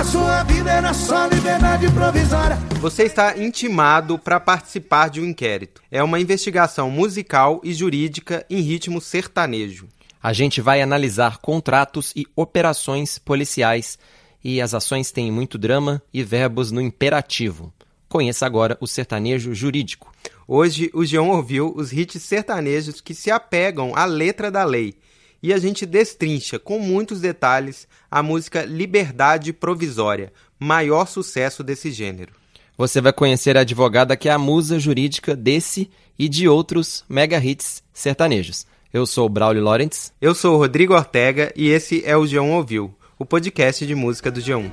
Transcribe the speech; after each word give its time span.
na 0.00 0.04
sua 0.06 0.42
vida 0.44 0.70
era 0.70 0.94
só 0.94 1.26
liberdade 1.26 1.86
provisória. 1.92 2.56
Você 2.80 3.02
está 3.02 3.36
intimado 3.36 4.18
para 4.18 4.40
participar 4.40 5.10
de 5.10 5.20
um 5.20 5.26
inquérito. 5.26 5.82
É 5.90 6.02
uma 6.02 6.18
investigação 6.18 6.90
musical 6.90 7.60
e 7.62 7.74
jurídica 7.74 8.46
em 8.48 8.62
ritmo 8.62 8.98
sertanejo. 8.98 9.88
A 10.22 10.32
gente 10.32 10.62
vai 10.62 10.80
analisar 10.80 11.36
contratos 11.36 12.14
e 12.16 12.26
operações 12.34 13.18
policiais 13.18 13.98
e 14.42 14.58
as 14.62 14.72
ações 14.72 15.12
têm 15.12 15.30
muito 15.30 15.58
drama 15.58 16.02
e 16.14 16.24
verbos 16.24 16.72
no 16.72 16.80
imperativo. 16.80 17.70
Conheça 18.08 18.46
agora 18.46 18.78
o 18.80 18.86
sertanejo 18.86 19.54
jurídico. 19.54 20.10
Hoje 20.48 20.90
o 20.94 21.04
João 21.04 21.28
ouviu 21.28 21.74
os 21.76 21.92
hits 21.92 22.22
sertanejos 22.22 23.02
que 23.02 23.12
se 23.12 23.30
apegam 23.30 23.94
à 23.94 24.06
letra 24.06 24.50
da 24.50 24.64
lei 24.64 24.96
e 25.42 25.52
a 25.52 25.58
gente 25.58 25.86
destrincha 25.86 26.58
com 26.58 26.78
muitos 26.78 27.20
detalhes 27.20 27.86
a 28.10 28.22
música 28.22 28.64
Liberdade 28.64 29.52
Provisória, 29.52 30.32
maior 30.58 31.06
sucesso 31.06 31.62
desse 31.62 31.90
gênero. 31.90 32.32
Você 32.76 33.00
vai 33.00 33.12
conhecer 33.12 33.56
a 33.56 33.60
advogada 33.60 34.16
que 34.16 34.28
é 34.28 34.32
a 34.32 34.38
musa 34.38 34.78
jurídica 34.78 35.36
desse 35.36 35.90
e 36.18 36.28
de 36.28 36.48
outros 36.48 37.04
mega 37.08 37.38
hits 37.38 37.82
sertanejos. 37.92 38.66
Eu 38.92 39.06
sou 39.06 39.26
o 39.26 39.28
Braulio 39.28 39.62
Lawrence. 39.62 40.12
Eu 40.20 40.34
sou 40.34 40.54
o 40.54 40.58
Rodrigo 40.58 40.94
Ortega 40.94 41.52
e 41.54 41.68
esse 41.68 42.02
é 42.04 42.16
o 42.16 42.22
G1 42.22 42.50
Ouviu, 42.50 42.94
o 43.18 43.24
podcast 43.24 43.86
de 43.86 43.94
música 43.94 44.30
do 44.30 44.40
G1. 44.40 44.70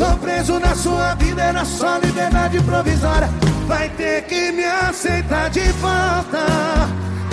Sou 0.00 0.16
preso 0.16 0.58
na 0.58 0.74
sua 0.74 1.14
vida, 1.16 1.42
era 1.42 1.64
só 1.64 1.98
liberdade 1.98 2.62
provisória. 2.62 3.28
Vai 3.66 3.88
ter 3.90 4.22
que 4.24 4.50
me 4.52 4.64
aceitar 4.64 5.50
de 5.50 5.60
volta. 5.72 6.46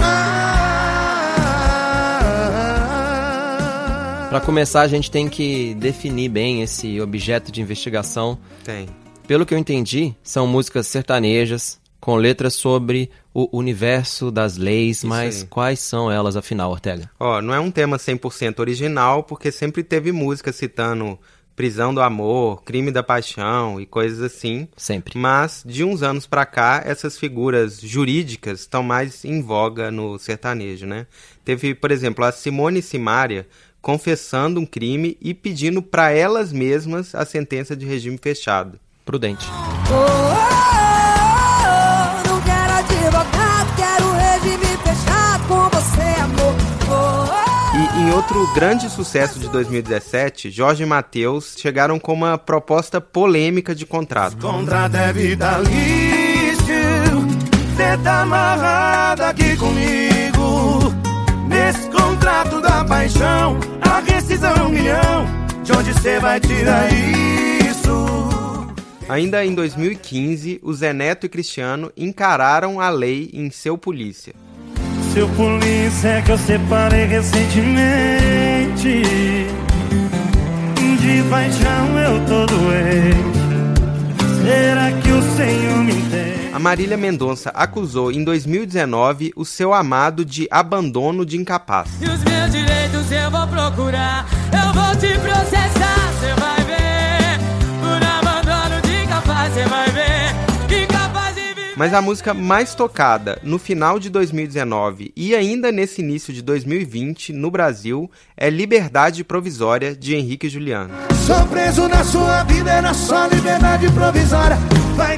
Ah, 0.02 1.07
Para 4.30 4.42
começar, 4.42 4.82
a 4.82 4.88
gente 4.88 5.10
tem 5.10 5.30
que 5.30 5.74
definir 5.76 6.28
bem 6.28 6.62
esse 6.62 7.00
objeto 7.00 7.50
de 7.50 7.62
investigação. 7.62 8.38
Tem. 8.62 8.86
Pelo 9.26 9.46
que 9.46 9.54
eu 9.54 9.58
entendi, 9.58 10.14
são 10.22 10.46
músicas 10.46 10.86
sertanejas 10.86 11.80
com 12.00 12.16
letras 12.18 12.54
sobre 12.54 13.10
o 13.34 13.48
universo 13.58 14.30
das 14.30 14.58
leis, 14.58 15.02
mas 15.02 15.42
aí. 15.44 15.48
quais 15.48 15.80
são 15.80 16.12
elas 16.12 16.36
afinal, 16.36 16.72
Ortega? 16.72 17.10
Ó, 17.18 17.42
não 17.42 17.54
é 17.54 17.60
um 17.60 17.72
tema 17.72 17.98
100% 17.98 18.60
original, 18.60 19.24
porque 19.24 19.50
sempre 19.50 19.82
teve 19.82 20.12
música 20.12 20.52
citando 20.52 21.18
prisão 21.58 21.92
do 21.92 22.02
amor, 22.02 22.64
crime 22.64 22.92
da 22.92 23.02
paixão 23.02 23.82
e 23.82 23.86
coisas 23.86 24.22
assim. 24.22 24.68
Sempre. 24.78 25.18
Mas 25.18 25.64
de 25.66 25.84
uns 25.84 26.04
anos 26.04 26.28
pra 26.28 26.46
cá, 26.46 26.84
essas 26.86 27.18
figuras 27.18 27.82
jurídicas 27.82 28.60
estão 28.60 28.84
mais 28.84 29.26
em 29.26 29.42
voga 29.42 29.90
no 29.90 30.20
sertanejo, 30.20 30.86
né? 30.86 31.08
Teve, 31.44 31.74
por 31.74 31.92
exemplo, 31.92 32.24
a 32.24 32.32
Simone 32.32 32.80
e 32.80 32.84
Simária 32.84 33.48
confessando 33.82 34.60
um 34.60 34.66
crime 34.66 35.18
e 35.22 35.34
pedindo 35.34 35.82
pra 35.82 36.12
elas 36.12 36.52
mesmas 36.52 37.16
a 37.16 37.26
sentença 37.26 37.76
de 37.76 37.86
regime 37.86 38.18
fechado. 38.22 38.80
Prudente. 39.06 39.48
Oh, 39.90 39.94
oh, 39.94 40.58
oh, 41.64 42.30
não 42.30 42.42
quero 42.42 42.74
advogado, 42.74 43.76
quero 43.78 44.12
regime 44.12 44.78
fechado 44.84 45.48
com 45.48 45.70
você, 45.70 46.22
amor. 46.22 46.56
Oh, 46.90 47.26
oh, 47.32 47.78
E 47.78 48.02
em 48.02 48.12
outro 48.12 48.54
grande 48.54 48.90
sucesso 48.90 49.40
de 49.40 49.48
2017, 49.50 50.50
Jorge 50.52 50.84
e 50.84 50.86
Matheus 50.86 51.56
chegaram 51.58 52.00
com 52.00 52.14
uma 52.14 52.38
proposta 52.38 53.00
polêmica 53.00 53.74
de 53.74 53.86
contrato. 53.86 54.38
Contrato 54.38 54.96
é 54.96 55.14
vitalício. 55.14 55.78
Cê 57.78 57.98
tá 58.04 58.22
amarrado 58.24 59.22
aqui 59.24 59.56
comigo. 59.56 60.17
Contrato 62.28 62.60
da 62.60 62.84
paixão, 62.84 63.58
a 63.80 64.02
rescisão 64.02 64.54
um 64.66 64.70
milhão. 64.70 65.26
De 65.64 65.72
onde 65.72 65.94
cê 66.02 66.20
vai 66.20 66.42
tirar 66.42 66.90
isso? 66.92 67.90
Ainda 69.08 69.46
em 69.46 69.56
2015, 69.56 70.60
o 70.62 70.74
Zé 70.74 70.92
Neto 70.92 71.26
e 71.26 71.30
Cristiano 71.30 71.90
encararam 71.96 72.82
a 72.82 72.90
lei 72.90 73.30
em 73.32 73.50
seu 73.50 73.78
polícia. 73.78 74.34
Seu 75.14 75.30
polícia 75.30 76.10
é 76.10 76.22
que 76.22 76.32
eu 76.34 76.38
separei 76.38 77.06
recentemente. 77.06 79.04
De 81.00 81.30
paixão 81.30 81.98
eu 81.98 82.26
tô 82.26 82.46
doente. 82.46 83.38
Será 84.44 84.92
que 84.92 85.12
o 85.12 85.22
Senhor 85.38 85.78
me? 85.78 85.97
A 86.58 86.60
Marília 86.60 86.98
Mendonça 86.98 87.52
acusou 87.52 88.12
em 88.12 88.24
2019 88.24 89.32
o 89.36 89.46
seu 89.46 89.76
amado 89.76 90.26
de 90.26 90.48
abandono 90.50 91.24
de 91.24 91.38
incapaz. 91.38 91.88
E 92.02 92.06
os 92.06 92.24
meus 92.24 92.52
direitos 92.52 93.12
eu 93.12 93.30
vou 93.30 93.48
procurar. 93.48 94.26
Eu 94.52 94.74
vou 94.74 94.96
te 94.96 95.20
processar, 95.20 96.14
cê 96.20 96.34
vai 96.40 96.66
ver. 96.66 97.38
Por 97.80 98.04
abandono 98.04 98.82
de 98.82 99.04
incapaz, 99.04 99.54
cê 99.54 99.66
vai 99.66 99.86
ver. 99.92 100.84
Incapaz 100.84 101.36
de 101.36 101.42
viver. 101.42 101.74
Mas 101.78 101.94
a 101.94 102.02
música 102.02 102.34
mais 102.34 102.74
tocada 102.74 103.40
no 103.44 103.60
final 103.60 104.00
de 104.00 104.10
2019 104.10 105.14
e 105.16 105.36
ainda 105.36 105.72
nesse 105.72 106.02
início 106.02 106.34
de 106.34 106.42
2020 106.42 107.34
no 107.34 107.52
Brasil 107.52 108.10
é 108.36 108.50
Liberdade 108.50 109.24
Provisória 109.24 109.96
de 109.96 110.16
Henrique 110.16 110.50
Juliano. 110.50 110.90
Sou 111.24 111.46
preso 111.46 111.88
na 111.88 112.04
sua 112.04 112.42
vida, 112.46 112.72
era 112.72 112.96
só 112.96 113.28
liberdade 113.28 113.92
provisória. 113.92 114.58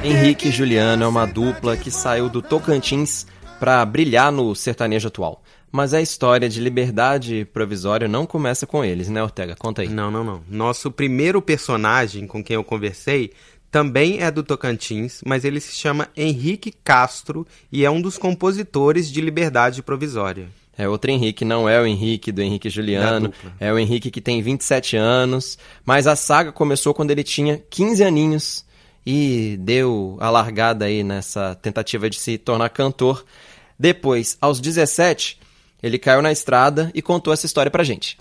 Henrique 0.04 0.44
que- 0.44 0.50
e 0.50 0.52
Juliano 0.52 1.04
é 1.04 1.08
uma 1.08 1.26
dupla 1.26 1.78
que 1.78 1.90
saiu 1.90 2.30
do 2.30 2.42
Tocantins 2.42 3.26
para 3.60 3.84
brilhar 3.86 4.32
no 4.32 4.54
sertanejo 4.56 5.08
atual. 5.08 5.42
Mas 5.72 5.94
a 5.94 6.02
história 6.02 6.50
de 6.50 6.60
liberdade 6.60 7.48
provisória 7.54 8.08
não 8.08 8.26
começa 8.26 8.66
com 8.66 8.84
eles, 8.84 9.08
né, 9.10 9.22
Ortega? 9.22 9.56
Conta 9.56 9.82
aí. 9.84 9.88
Não, 9.88 10.10
não, 10.10 10.24
não. 10.24 10.42
Nosso 10.50 10.90
primeiro 10.92 11.42
personagem 11.42 12.26
com 12.28 12.44
quem 12.44 12.56
eu 12.56 12.64
conversei 12.64 13.32
também 13.72 14.22
é 14.22 14.32
do 14.32 14.42
Tocantins, 14.44 15.22
mas 15.26 15.46
ele 15.46 15.60
se 15.60 15.74
chama 15.76 16.10
Henrique 16.18 16.74
Castro 16.84 17.46
e 17.72 17.86
é 17.86 17.92
um 17.92 18.02
dos 18.02 18.18
compositores 18.18 19.12
de 19.12 19.22
Liberdade 19.22 19.84
Provisória. 19.84 20.48
É 20.76 20.88
outro 20.90 21.12
Henrique, 21.12 21.46
não 21.46 21.68
é 21.70 21.80
o 21.80 21.86
Henrique 21.86 22.32
do 22.32 22.42
Henrique 22.42 22.68
e 22.70 22.72
Juliano. 22.72 23.32
É 23.60 23.72
o 23.72 23.78
Henrique 23.78 24.10
que 24.10 24.22
tem 24.22 24.42
27 24.42 24.96
anos. 24.98 25.58
Mas 25.86 26.08
a 26.08 26.16
saga 26.16 26.52
começou 26.54 26.94
quando 26.94 27.12
ele 27.12 27.24
tinha 27.24 27.62
15 27.70 28.02
aninhos 28.04 28.66
e 29.06 29.58
deu 29.60 30.18
a 30.20 30.30
largada 30.30 30.86
aí 30.86 31.04
nessa 31.04 31.56
tentativa 31.56 32.10
de 32.10 32.18
se 32.18 32.38
tornar 32.38 32.70
cantor. 32.70 33.26
Depois, 33.78 34.38
aos 34.42 34.60
17, 34.60 35.40
ele 35.82 35.98
caiu 35.98 36.22
na 36.22 36.32
estrada 36.32 36.92
e 36.94 37.02
contou 37.02 37.34
essa 37.34 37.46
história 37.46 37.72
pra 37.72 37.84
gente. 37.84 38.18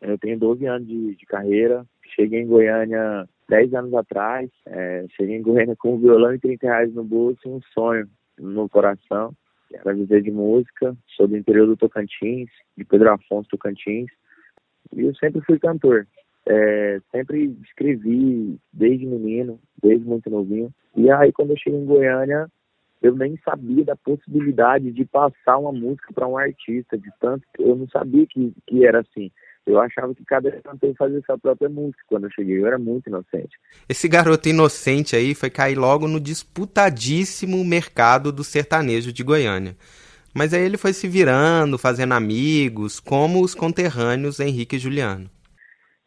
Eu 0.00 0.18
tenho 0.18 0.38
12 0.38 0.66
anos 0.66 0.88
de, 0.88 1.14
de 1.14 1.26
carreira. 1.26 1.84
Cheguei 2.16 2.40
em 2.40 2.46
Goiânia 2.46 3.28
10 3.48 3.74
anos 3.74 3.94
atrás. 3.94 4.48
É, 4.66 5.04
cheguei 5.16 5.36
em 5.36 5.42
Goiânia 5.42 5.76
com 5.76 5.94
um 5.94 6.00
violão 6.00 6.34
e 6.34 6.38
30 6.38 6.66
reais 6.66 6.94
no 6.94 7.04
bolso 7.04 7.40
um 7.46 7.60
sonho 7.74 8.08
no 8.38 8.68
coração. 8.68 9.32
Era 9.72 9.94
viver 9.94 10.22
de 10.22 10.30
música. 10.30 10.96
Sou 11.16 11.28
do 11.28 11.36
interior 11.36 11.66
do 11.66 11.76
Tocantins, 11.76 12.48
de 12.76 12.84
Pedro 12.84 13.12
Afonso, 13.12 13.48
Tocantins. 13.50 14.08
E 14.96 15.02
eu 15.02 15.14
sempre 15.16 15.40
fui 15.42 15.58
cantor. 15.58 16.06
É, 16.52 17.00
sempre 17.12 17.56
escrevi 17.62 18.58
desde 18.72 19.06
menino, 19.06 19.60
desde 19.80 20.04
muito 20.04 20.28
novinho. 20.28 20.74
E 20.96 21.08
aí, 21.08 21.30
quando 21.30 21.50
eu 21.50 21.56
cheguei 21.56 21.78
em 21.78 21.84
Goiânia, 21.84 22.48
eu 23.00 23.14
nem 23.14 23.38
sabia 23.44 23.84
da 23.84 23.94
possibilidade 23.94 24.90
de 24.90 25.04
passar 25.04 25.58
uma 25.58 25.70
música 25.70 26.12
para 26.12 26.26
um 26.26 26.36
artista, 26.36 26.98
de 26.98 27.08
tanto 27.20 27.46
que 27.54 27.62
eu 27.62 27.76
não 27.76 27.88
sabia 27.88 28.26
que, 28.26 28.52
que 28.66 28.84
era 28.84 28.98
assim. 29.00 29.30
Eu 29.64 29.80
achava 29.80 30.12
que 30.12 30.24
cada 30.24 30.50
cantor 30.60 30.92
fazia 30.98 31.22
sua 31.24 31.38
própria 31.38 31.68
música 31.68 32.02
quando 32.08 32.24
eu 32.24 32.32
cheguei. 32.32 32.58
Eu 32.58 32.66
era 32.66 32.78
muito 32.78 33.08
inocente. 33.08 33.56
Esse 33.88 34.08
garoto 34.08 34.48
inocente 34.48 35.14
aí 35.14 35.36
foi 35.36 35.50
cair 35.50 35.76
logo 35.76 36.08
no 36.08 36.18
disputadíssimo 36.18 37.64
mercado 37.64 38.32
do 38.32 38.42
sertanejo 38.42 39.12
de 39.12 39.22
Goiânia. 39.22 39.76
Mas 40.34 40.52
aí 40.52 40.62
ele 40.62 40.76
foi 40.76 40.92
se 40.92 41.06
virando, 41.06 41.78
fazendo 41.78 42.14
amigos, 42.14 42.98
como 42.98 43.40
os 43.40 43.54
conterrâneos 43.54 44.40
Henrique 44.40 44.74
e 44.74 44.78
Juliano. 44.80 45.30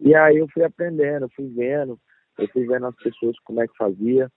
E 0.03 0.13
aí 0.13 0.37
eu 0.37 0.47
fui 0.53 0.63
aprendendo, 0.63 1.29
fui 1.33 1.47
vendo, 1.47 1.97
eu 2.37 2.47
fui 2.49 2.67
vendo 2.67 2.87
as 2.87 2.95
pessoas 2.97 3.39
como 3.45 3.61
é 3.61 3.67
que 3.67 3.77
fazia. 3.77 4.29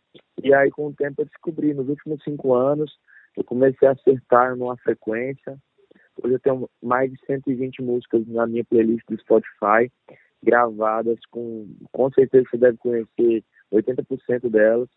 E 0.42 0.54
aí 0.54 0.70
com 0.70 0.86
o 0.86 0.94
tempo 0.94 1.22
eu 1.22 1.26
descobri, 1.26 1.74
nos 1.74 1.88
últimos 1.88 2.22
cinco 2.22 2.54
anos, 2.54 2.92
eu 3.36 3.42
comecei 3.42 3.88
a 3.88 3.92
acertar 3.92 4.56
numa 4.56 4.76
frequência. 4.76 5.58
Hoje 6.22 6.34
eu 6.34 6.40
tenho 6.40 6.70
mais 6.80 7.10
de 7.10 7.18
120 7.26 7.82
músicas 7.82 8.24
na 8.28 8.46
minha 8.46 8.64
playlist 8.64 9.04
do 9.08 9.18
Spotify, 9.20 9.90
gravadas 10.40 11.18
com, 11.30 11.68
com 11.90 12.10
certeza 12.12 12.46
você 12.48 12.56
deve 12.56 12.78
conhecer 12.78 13.44
80% 13.72 14.48
delas. 14.48 14.88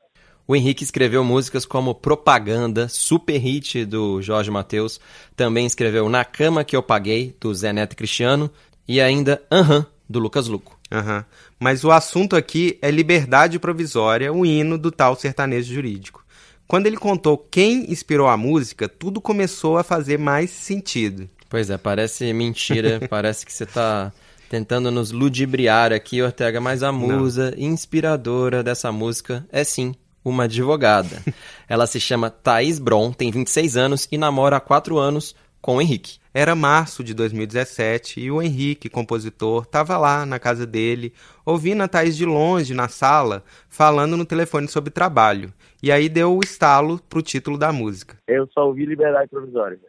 O 0.48 0.56
Henrique 0.56 0.84
escreveu 0.84 1.24
músicas 1.24 1.66
como 1.66 1.96
Propaganda, 1.96 2.88
super 2.88 3.38
hit 3.38 3.86
do 3.86 4.22
Jorge 4.22 4.52
Mateus, 4.52 5.00
também 5.36 5.66
escreveu 5.66 6.08
Na 6.10 6.24
Cama 6.24 6.64
Que 6.64 6.76
Eu 6.76 6.84
Paguei, 6.84 7.36
do 7.42 7.54
Zé 7.54 7.74
Neto 7.74 7.98
Cristiano, 7.98 8.50
e 8.88 9.02
ainda 9.02 9.42
Aham, 9.52 9.86
do 10.10 10.20
Lucas 10.20 10.48
Luco. 10.48 10.80
Aham. 10.92 11.24
Mas 11.60 11.84
o 11.84 11.92
assunto 11.92 12.36
aqui 12.36 12.80
é 12.82 12.90
liberdade 12.90 13.60
provisória, 13.60 14.34
o 14.34 14.46
hino 14.46 14.78
do 14.78 14.92
tal 14.92 15.16
sertanejo 15.16 15.74
jurídico. 15.74 16.26
Quando 16.68 16.88
ele 16.88 16.98
contou 16.98 17.38
quem 17.38 17.92
inspirou 17.92 18.28
a 18.28 18.38
música, 18.38 18.88
tudo 18.88 19.22
começou 19.22 19.78
a 19.78 19.84
fazer 19.84 20.18
mais 20.18 20.50
sentido. 20.50 21.30
Pois 21.50 21.70
é, 21.70 21.78
parece 21.78 22.32
mentira, 22.32 23.02
parece 23.10 23.46
que 23.46 23.52
você 23.52 23.66
tá 23.66 24.12
tentando 24.50 24.92
nos 24.92 25.12
ludibriar 25.12 25.92
aqui, 25.92 26.22
Ortega, 26.22 26.62
mas 26.62 26.84
a 26.84 26.92
musa 26.92 27.54
inspiradora 27.58 28.64
dessa 28.64 28.92
música 28.92 29.46
é 29.52 29.64
sim 29.64 29.96
uma 30.24 30.44
advogada. 30.44 31.24
Ela 31.68 31.88
se 31.88 32.00
chama 32.00 32.30
Thaís 32.30 32.78
Bron, 32.78 33.12
tem 33.12 33.32
26 33.32 33.78
anos 33.78 34.08
e 34.12 34.18
namora 34.18 34.58
há 34.58 34.60
4 34.60 34.98
anos 34.98 35.36
com 35.62 35.78
o 35.78 35.82
Henrique. 35.82 36.19
Era 36.32 36.56
março 36.56 37.04
de 37.04 37.14
2017 37.16 38.20
e 38.20 38.30
o 38.30 38.40
Henrique, 38.40 38.88
compositor, 38.88 39.64
estava 39.64 39.98
lá 39.98 40.28
na 40.28 40.38
casa 40.38 40.66
dele, 40.66 41.12
ouvindo 41.44 41.82
a 41.82 41.88
Thaís 41.88 42.16
de 42.16 42.26
longe 42.26 42.74
na 42.74 42.88
sala, 42.88 43.44
falando 43.68 44.16
no 44.16 44.26
telefone 44.26 44.68
sobre 44.68 44.92
trabalho. 44.92 45.52
E 45.82 45.92
aí 45.92 46.08
deu 46.08 46.38
o 46.38 46.44
estalo 46.44 47.00
pro 47.10 47.24
título 47.24 47.58
da 47.58 47.72
música. 47.72 48.18
Eu 48.28 48.48
só 48.54 48.68
ouvi 48.68 48.86
Liberdade 48.86 49.30
Provisória 49.30 49.80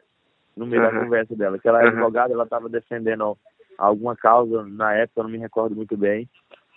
no 0.57 0.67
meio 0.67 0.83
da 0.83 0.91
conversa 0.99 1.35
dela. 1.37 1.59
Que 1.59 1.69
ela 1.69 1.83
é 1.83 1.89
advogada, 1.89 2.33
ela 2.33 2.45
estava 2.45 2.69
defendendo 2.69 3.37
alguma 3.77 4.17
causa 4.17 4.65
na 4.65 4.95
época, 4.95 5.21
eu 5.21 5.25
não 5.25 5.31
me 5.31 5.39
recordo 5.39 5.77
muito 5.77 5.97
bem. 5.97 6.29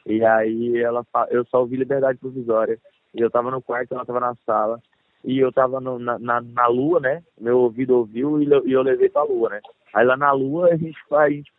E 0.06 0.24
aí 0.25 0.81
ela 0.81 1.06
eu 1.30 1.45
só 1.45 1.60
ouvi 1.60 1.77
Liberdade 1.77 2.19
Provisória. 2.19 2.77
E 3.13 3.21
eu 3.21 3.27
estava 3.27 3.51
no 3.51 3.62
quarto, 3.62 3.94
ela 3.94 4.04
estava 4.04 4.19
na 4.19 4.36
sala. 4.45 4.81
E 5.24 5.40
eu 5.40 5.50
estava 5.50 5.80
na, 5.80 6.20
na, 6.20 6.42
na, 6.42 6.68
lua, 6.68 7.00
né? 7.00 7.24
Meu 7.40 7.60
ouvido 7.60 7.98
ouviu 7.98 8.42
e 8.42 8.52
eu, 8.52 8.68
e 8.68 8.72
eu 8.74 8.81
levei 8.81 9.10
pra 9.10 9.24
lua, 9.24 9.50
né? 9.50 9.62
Aí 9.94 10.06
lá 10.06 10.18
na 10.18 10.31
lua 10.31 10.70
a 10.70 10.75
gente, 10.75 10.98
a 11.12 11.30
gente 11.30 11.52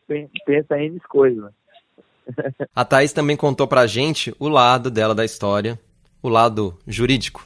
pensa 0.45 0.79
em 0.79 0.99
coisas, 1.09 1.43
né? 1.43 1.51
a 2.75 2.85
Thaís 2.85 3.13
também 3.13 3.37
contou 3.37 3.67
pra 3.67 3.87
gente 3.87 4.35
o 4.39 4.49
lado 4.49 4.91
dela 4.91 5.15
da 5.15 5.25
história, 5.25 5.79
o 6.23 6.29
lado 6.29 6.79
jurídico. 6.87 7.43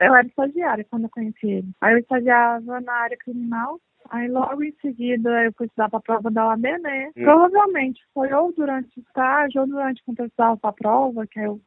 Eu 0.00 0.14
era 0.14 0.26
estagiária 0.26 0.86
quando 0.90 1.04
eu 1.04 1.10
conheci 1.10 1.46
ele. 1.46 1.68
Aí 1.80 1.94
eu 1.94 1.98
estagiava 1.98 2.80
na 2.80 2.92
área 2.92 3.16
criminal. 3.16 3.80
Aí 4.10 4.28
logo 4.28 4.62
em 4.62 4.72
seguida 4.80 5.44
eu 5.44 5.52
fui 5.56 5.66
estudar 5.66 5.88
para 5.88 5.98
a 5.98 6.02
prova 6.02 6.30
da 6.30 6.46
OAB, 6.48 6.62
né? 6.62 7.10
Hum. 7.16 7.24
Provavelmente 7.24 8.00
foi 8.14 8.32
ou 8.32 8.52
durante 8.52 8.98
o 8.98 9.02
estágio 9.02 9.62
ou 9.62 9.66
durante 9.66 10.02
quando 10.04 10.20
eu 10.20 10.26
estudava 10.26 10.56
para 10.56 10.70
a 10.70 10.74
prova, 10.74 11.26
que 11.26 11.40
eu 11.40 11.60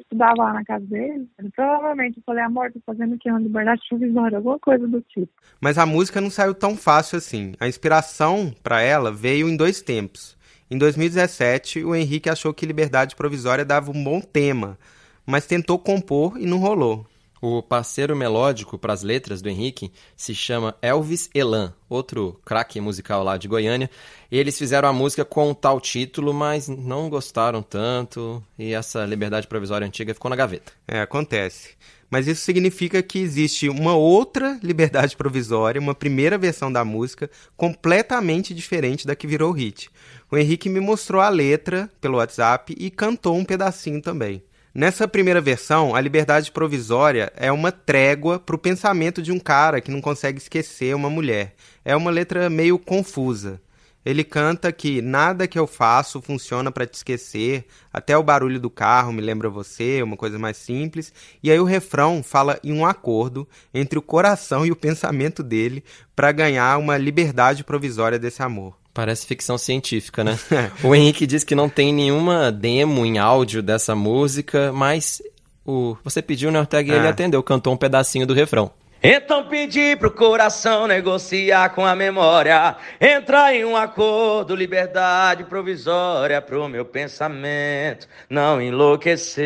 estudava 0.00 0.34
lá 0.36 0.52
na 0.52 0.64
casa 0.64 0.84
dele. 0.86 1.28
Provavelmente 1.54 2.18
eu 2.18 2.22
falei, 2.24 2.44
amor, 2.44 2.72
tô 2.72 2.80
fazendo 2.84 3.18
que 3.18 3.30
uma 3.30 3.40
liberdade 3.40 3.82
provisória, 3.88 4.38
alguma 4.38 4.58
coisa 4.58 4.86
do 4.86 5.00
tipo. 5.00 5.32
Mas 5.60 5.78
a 5.78 5.86
música 5.86 6.20
não 6.20 6.30
saiu 6.30 6.54
tão 6.54 6.76
fácil 6.76 7.18
assim. 7.18 7.52
A 7.58 7.66
inspiração 7.66 8.52
para 8.62 8.80
ela 8.80 9.12
veio 9.12 9.48
em 9.48 9.56
dois 9.56 9.80
tempos. 9.80 10.36
Em 10.70 10.76
2017, 10.76 11.82
o 11.82 11.94
Henrique 11.94 12.28
achou 12.28 12.52
que 12.52 12.66
liberdade 12.66 13.16
provisória 13.16 13.64
dava 13.64 13.90
um 13.90 14.04
bom 14.04 14.20
tema, 14.20 14.78
mas 15.24 15.46
tentou 15.46 15.78
compor 15.78 16.36
e 16.38 16.46
não 16.46 16.58
rolou. 16.58 17.06
O 17.40 17.62
parceiro 17.62 18.16
melódico 18.16 18.76
para 18.76 18.92
as 18.92 19.02
letras 19.02 19.40
do 19.40 19.48
Henrique 19.48 19.92
se 20.16 20.34
chama 20.34 20.76
Elvis 20.82 21.30
Elan, 21.32 21.72
outro 21.88 22.40
craque 22.44 22.80
musical 22.80 23.22
lá 23.22 23.36
de 23.36 23.46
Goiânia. 23.46 23.88
Eles 24.30 24.58
fizeram 24.58 24.88
a 24.88 24.92
música 24.92 25.24
com 25.24 25.54
tal 25.54 25.80
título, 25.80 26.34
mas 26.34 26.68
não 26.68 27.08
gostaram 27.08 27.62
tanto 27.62 28.42
e 28.58 28.72
essa 28.72 29.04
liberdade 29.04 29.46
provisória 29.46 29.86
antiga 29.86 30.12
ficou 30.12 30.28
na 30.28 30.36
gaveta. 30.36 30.72
É, 30.86 31.00
acontece. 31.00 31.76
Mas 32.10 32.26
isso 32.26 32.42
significa 32.42 33.02
que 33.02 33.18
existe 33.18 33.68
uma 33.68 33.94
outra 33.94 34.58
liberdade 34.62 35.14
provisória, 35.16 35.80
uma 35.80 35.94
primeira 35.94 36.38
versão 36.38 36.72
da 36.72 36.84
música, 36.84 37.30
completamente 37.56 38.54
diferente 38.54 39.06
da 39.06 39.14
que 39.14 39.26
virou 39.26 39.52
hit. 39.52 39.90
O 40.30 40.36
Henrique 40.36 40.68
me 40.68 40.80
mostrou 40.80 41.20
a 41.20 41.28
letra 41.28 41.90
pelo 42.00 42.16
WhatsApp 42.16 42.74
e 42.78 42.90
cantou 42.90 43.36
um 43.36 43.44
pedacinho 43.44 44.00
também. 44.00 44.42
Nessa 44.74 45.08
primeira 45.08 45.40
versão, 45.40 45.94
a 45.94 46.00
liberdade 46.00 46.52
provisória 46.52 47.32
é 47.36 47.50
uma 47.50 47.72
trégua 47.72 48.38
para 48.38 48.54
o 48.54 48.58
pensamento 48.58 49.22
de 49.22 49.32
um 49.32 49.38
cara 49.38 49.80
que 49.80 49.90
não 49.90 50.00
consegue 50.00 50.38
esquecer 50.38 50.94
uma 50.94 51.08
mulher. 51.08 51.54
É 51.84 51.96
uma 51.96 52.10
letra 52.10 52.50
meio 52.50 52.78
confusa. 52.78 53.60
Ele 54.04 54.22
canta 54.22 54.70
que 54.70 55.02
nada 55.02 55.48
que 55.48 55.58
eu 55.58 55.66
faço 55.66 56.22
funciona 56.22 56.70
para 56.70 56.86
te 56.86 56.94
esquecer, 56.94 57.66
até 57.92 58.16
o 58.16 58.22
barulho 58.22 58.60
do 58.60 58.70
carro 58.70 59.12
me 59.12 59.20
lembra 59.20 59.50
você, 59.50 60.02
uma 60.02 60.16
coisa 60.16 60.38
mais 60.38 60.56
simples. 60.56 61.12
E 61.42 61.50
aí 61.50 61.58
o 61.58 61.64
refrão 61.64 62.22
fala 62.22 62.58
em 62.62 62.72
um 62.72 62.86
acordo 62.86 63.48
entre 63.72 63.98
o 63.98 64.02
coração 64.02 64.64
e 64.64 64.70
o 64.70 64.76
pensamento 64.76 65.42
dele 65.42 65.82
para 66.14 66.30
ganhar 66.30 66.78
uma 66.78 66.96
liberdade 66.96 67.64
provisória 67.64 68.18
desse 68.18 68.42
amor. 68.42 68.76
Parece 68.98 69.24
ficção 69.28 69.56
científica, 69.56 70.24
né? 70.24 70.36
o 70.82 70.92
Henrique 70.92 71.24
diz 71.24 71.44
que 71.44 71.54
não 71.54 71.68
tem 71.68 71.92
nenhuma 71.92 72.50
demo 72.50 73.06
em 73.06 73.16
áudio 73.16 73.62
dessa 73.62 73.94
música, 73.94 74.72
mas 74.72 75.22
o 75.64 75.96
você 76.02 76.20
pediu, 76.20 76.50
né, 76.50 76.58
Ortega, 76.58 76.92
e 76.92 76.96
ele 76.96 77.06
é. 77.06 77.10
atendeu, 77.10 77.40
cantou 77.40 77.72
um 77.72 77.76
pedacinho 77.76 78.26
do 78.26 78.34
refrão. 78.34 78.72
Então 79.00 79.44
pedi 79.44 79.94
pro 79.94 80.10
coração 80.10 80.88
negociar 80.88 81.68
com 81.68 81.86
a 81.86 81.94
memória, 81.94 82.74
entrar 83.00 83.54
em 83.54 83.64
um 83.64 83.76
acordo, 83.76 84.56
liberdade 84.56 85.44
provisória 85.44 86.42
pro 86.42 86.68
meu 86.68 86.84
pensamento 86.84 88.08
não 88.28 88.60
enlouquecer. 88.60 89.38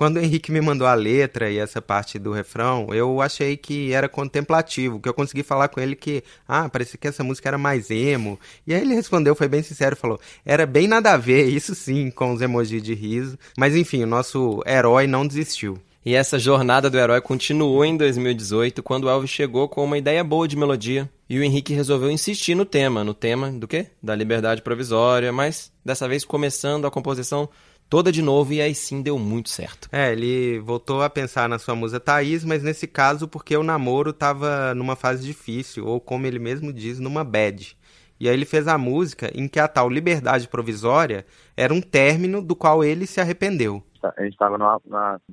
Quando 0.00 0.16
o 0.16 0.18
Henrique 0.18 0.50
me 0.50 0.62
mandou 0.62 0.86
a 0.86 0.94
letra 0.94 1.50
e 1.50 1.58
essa 1.58 1.82
parte 1.82 2.18
do 2.18 2.32
refrão, 2.32 2.88
eu 2.90 3.20
achei 3.20 3.54
que 3.54 3.92
era 3.92 4.08
contemplativo, 4.08 4.98
que 4.98 5.06
eu 5.06 5.12
consegui 5.12 5.42
falar 5.42 5.68
com 5.68 5.78
ele 5.78 5.94
que, 5.94 6.24
ah, 6.48 6.70
parecia 6.70 6.98
que 6.98 7.06
essa 7.06 7.22
música 7.22 7.50
era 7.50 7.58
mais 7.58 7.90
emo. 7.90 8.40
E 8.66 8.72
aí 8.72 8.80
ele 8.80 8.94
respondeu, 8.94 9.34
foi 9.34 9.46
bem 9.46 9.62
sincero, 9.62 9.94
falou, 9.94 10.18
era 10.42 10.64
bem 10.64 10.88
nada 10.88 11.12
a 11.12 11.18
ver, 11.18 11.44
isso 11.54 11.74
sim, 11.74 12.10
com 12.10 12.32
os 12.32 12.40
emojis 12.40 12.82
de 12.82 12.94
riso. 12.94 13.38
Mas 13.58 13.76
enfim, 13.76 14.02
o 14.02 14.06
nosso 14.06 14.62
herói 14.66 15.06
não 15.06 15.26
desistiu. 15.26 15.78
E 16.02 16.14
essa 16.14 16.38
jornada 16.38 16.88
do 16.88 16.96
herói 16.96 17.20
continuou 17.20 17.84
em 17.84 17.94
2018, 17.94 18.82
quando 18.82 19.04
o 19.04 19.10
Elvis 19.10 19.28
chegou 19.28 19.68
com 19.68 19.84
uma 19.84 19.98
ideia 19.98 20.24
boa 20.24 20.48
de 20.48 20.56
melodia. 20.56 21.10
E 21.28 21.38
o 21.38 21.42
Henrique 21.42 21.74
resolveu 21.74 22.10
insistir 22.10 22.54
no 22.54 22.64
tema, 22.64 23.04
no 23.04 23.12
tema 23.12 23.52
do 23.52 23.68
quê? 23.68 23.88
Da 24.02 24.16
liberdade 24.16 24.62
provisória, 24.62 25.30
mas 25.30 25.70
dessa 25.84 26.08
vez 26.08 26.24
começando 26.24 26.86
a 26.86 26.90
composição 26.90 27.50
toda 27.90 28.12
de 28.12 28.22
novo 28.22 28.52
e 28.52 28.62
aí 28.62 28.72
sim 28.72 29.02
deu 29.02 29.18
muito 29.18 29.50
certo. 29.50 29.88
É, 29.90 30.12
ele 30.12 30.60
voltou 30.60 31.02
a 31.02 31.10
pensar 31.10 31.48
na 31.48 31.58
sua 31.58 31.74
musa 31.74 31.98
Thaís, 31.98 32.44
mas 32.44 32.62
nesse 32.62 32.86
caso 32.86 33.26
porque 33.26 33.56
o 33.56 33.64
namoro 33.64 34.10
estava 34.10 34.72
numa 34.74 34.94
fase 34.94 35.26
difícil, 35.26 35.84
ou 35.84 36.00
como 36.00 36.24
ele 36.24 36.38
mesmo 36.38 36.72
diz, 36.72 37.00
numa 37.00 37.24
bad. 37.24 37.76
E 38.20 38.28
aí 38.28 38.34
ele 38.34 38.44
fez 38.44 38.68
a 38.68 38.78
música 38.78 39.30
em 39.34 39.48
que 39.48 39.58
a 39.58 39.66
tal 39.66 39.88
liberdade 39.88 40.46
provisória 40.46 41.26
era 41.56 41.74
um 41.74 41.80
término 41.80 42.40
do 42.40 42.54
qual 42.54 42.84
ele 42.84 43.06
se 43.06 43.20
arrependeu. 43.20 43.82
A 44.02 44.22
gente 44.22 44.32
estava 44.32 44.56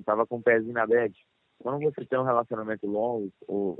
tava 0.05 0.25
com 0.25 0.37
o 0.37 0.41
pezinho 0.41 0.73
na 0.73 0.87
bad. 0.87 1.13
Quando 1.59 1.79
você 1.79 2.05
tem 2.05 2.17
um 2.17 2.23
relacionamento 2.23 2.87
longo, 2.87 3.29
ou 3.47 3.77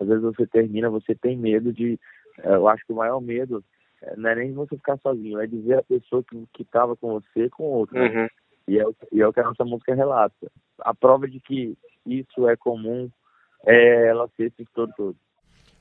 às 0.00 0.08
vezes 0.08 0.22
você 0.22 0.46
termina, 0.46 0.90
você 0.90 1.14
tem 1.14 1.36
medo 1.36 1.72
de. 1.72 1.98
Eh, 2.38 2.54
eu 2.54 2.68
acho 2.68 2.84
que 2.86 2.92
o 2.92 2.96
maior 2.96 3.20
medo 3.20 3.56
é, 3.58 3.64
não 4.16 4.30
é 4.30 4.34
nem 4.34 4.52
você 4.52 4.76
ficar 4.76 4.98
sozinho, 4.98 5.40
é 5.40 5.46
dizer 5.46 5.78
a 5.78 5.82
pessoa 5.82 6.22
que 6.52 6.62
estava 6.62 6.96
com 6.96 7.20
você 7.20 7.48
com 7.50 7.64
outro. 7.64 7.94
Né? 7.94 8.08
Uhum. 8.08 8.28
E, 8.68 8.78
é, 8.78 8.84
e 9.12 9.20
é 9.20 9.26
o 9.26 9.32
que 9.32 9.40
a 9.40 9.44
nossa 9.44 9.64
música 9.64 9.94
relata. 9.94 10.50
A 10.80 10.94
prova 10.94 11.28
de 11.28 11.40
que 11.40 11.76
isso 12.04 12.48
é 12.48 12.56
comum 12.56 13.10
é 13.64 14.08
ela 14.08 14.28
ser 14.36 14.46
esse 14.46 14.66
todo 14.74 14.92
todo. 14.96 15.16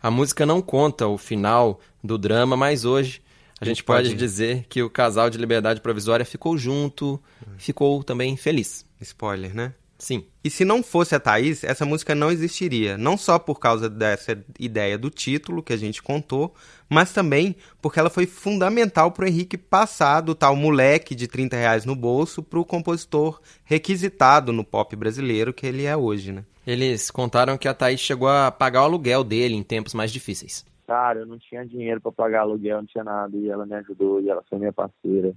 A 0.01 0.12
música 0.12 0.45
não 0.45 0.62
conta 0.62 1.07
o 1.07 1.17
final 1.17 1.79
do 2.03 2.17
drama, 2.17 2.55
mas 2.55 2.86
hoje 2.86 3.22
a 3.60 3.65
gente 3.65 3.84
pode, 3.84 4.10
pode 4.10 4.19
dizer 4.19 4.65
que 4.67 4.84
o 4.84 4.89
casal 4.89 5.29
de 5.29 5.38
liberdade 5.38 5.81
provisória 5.81 6.25
ficou 6.25 6.57
junto, 6.57 7.22
ficou 7.57 8.03
também 8.03 8.36
feliz. 8.38 8.86
Spoiler, 9.01 9.55
né? 9.55 9.74
Sim. 9.98 10.25
E 10.44 10.50
se 10.50 10.66
não 10.66 10.84
fosse 10.84 11.16
a 11.16 11.20
Thaís, 11.20 11.64
essa 11.64 11.86
música 11.86 12.14
não 12.14 12.30
existiria. 12.30 12.98
Não 12.98 13.18
só 13.18 13.40
por 13.40 13.60
causa 13.60 13.90
dessa 13.90 14.44
ideia 14.60 14.98
do 14.98 15.10
título 15.10 15.64
que 15.64 15.74
a 15.74 15.78
gente 15.78 16.04
contou, 16.04 16.54
mas 16.90 17.14
também 17.14 17.56
porque 17.82 18.00
ela 18.00 18.10
foi 18.10 18.25
fundamental 18.25 19.12
para 19.12 19.25
o 19.25 19.28
Henrique 19.28 19.58
passar 19.58 20.22
do 20.22 20.36
tal 20.36 20.56
moleque 20.56 21.16
de 21.16 21.28
30 21.28 21.56
reais 21.56 21.86
no 21.86 21.96
bolso 21.96 22.44
para 22.44 22.60
o 22.60 22.66
compositor 22.66 23.42
requisitado 23.64 24.52
no 24.52 24.64
pop 24.64 24.96
brasileiro 24.96 25.54
que 25.54 25.66
ele 25.66 25.86
é 25.86 25.96
hoje, 25.96 26.32
né? 26.32 26.44
Eles 26.68 27.10
contaram 27.12 27.58
que 27.58 27.68
a 27.68 27.74
Thaís 27.74 28.00
chegou 28.00 28.28
a 28.28 28.52
pagar 28.52 28.82
o 28.82 28.86
aluguel 28.86 29.24
dele 29.24 29.56
em 29.56 29.64
tempos 29.64 29.94
mais 29.94 30.12
difíceis. 30.12 30.66
Cara, 30.88 31.20
eu 31.20 31.25
não 31.25 31.40
tinha 31.40 31.66
dinheiro 31.66 32.02
para 32.02 32.12
pagar 32.12 32.42
aluguel, 32.42 32.78
não 32.78 32.86
tinha 32.86 33.04
nada, 33.04 33.36
e 33.36 33.50
ela 33.50 33.66
me 33.66 33.75
ajudou, 33.75 34.20
e 34.20 34.30
ela 34.30 34.44
foi 34.50 34.60
minha 34.60 34.74
parceira. 34.74 35.34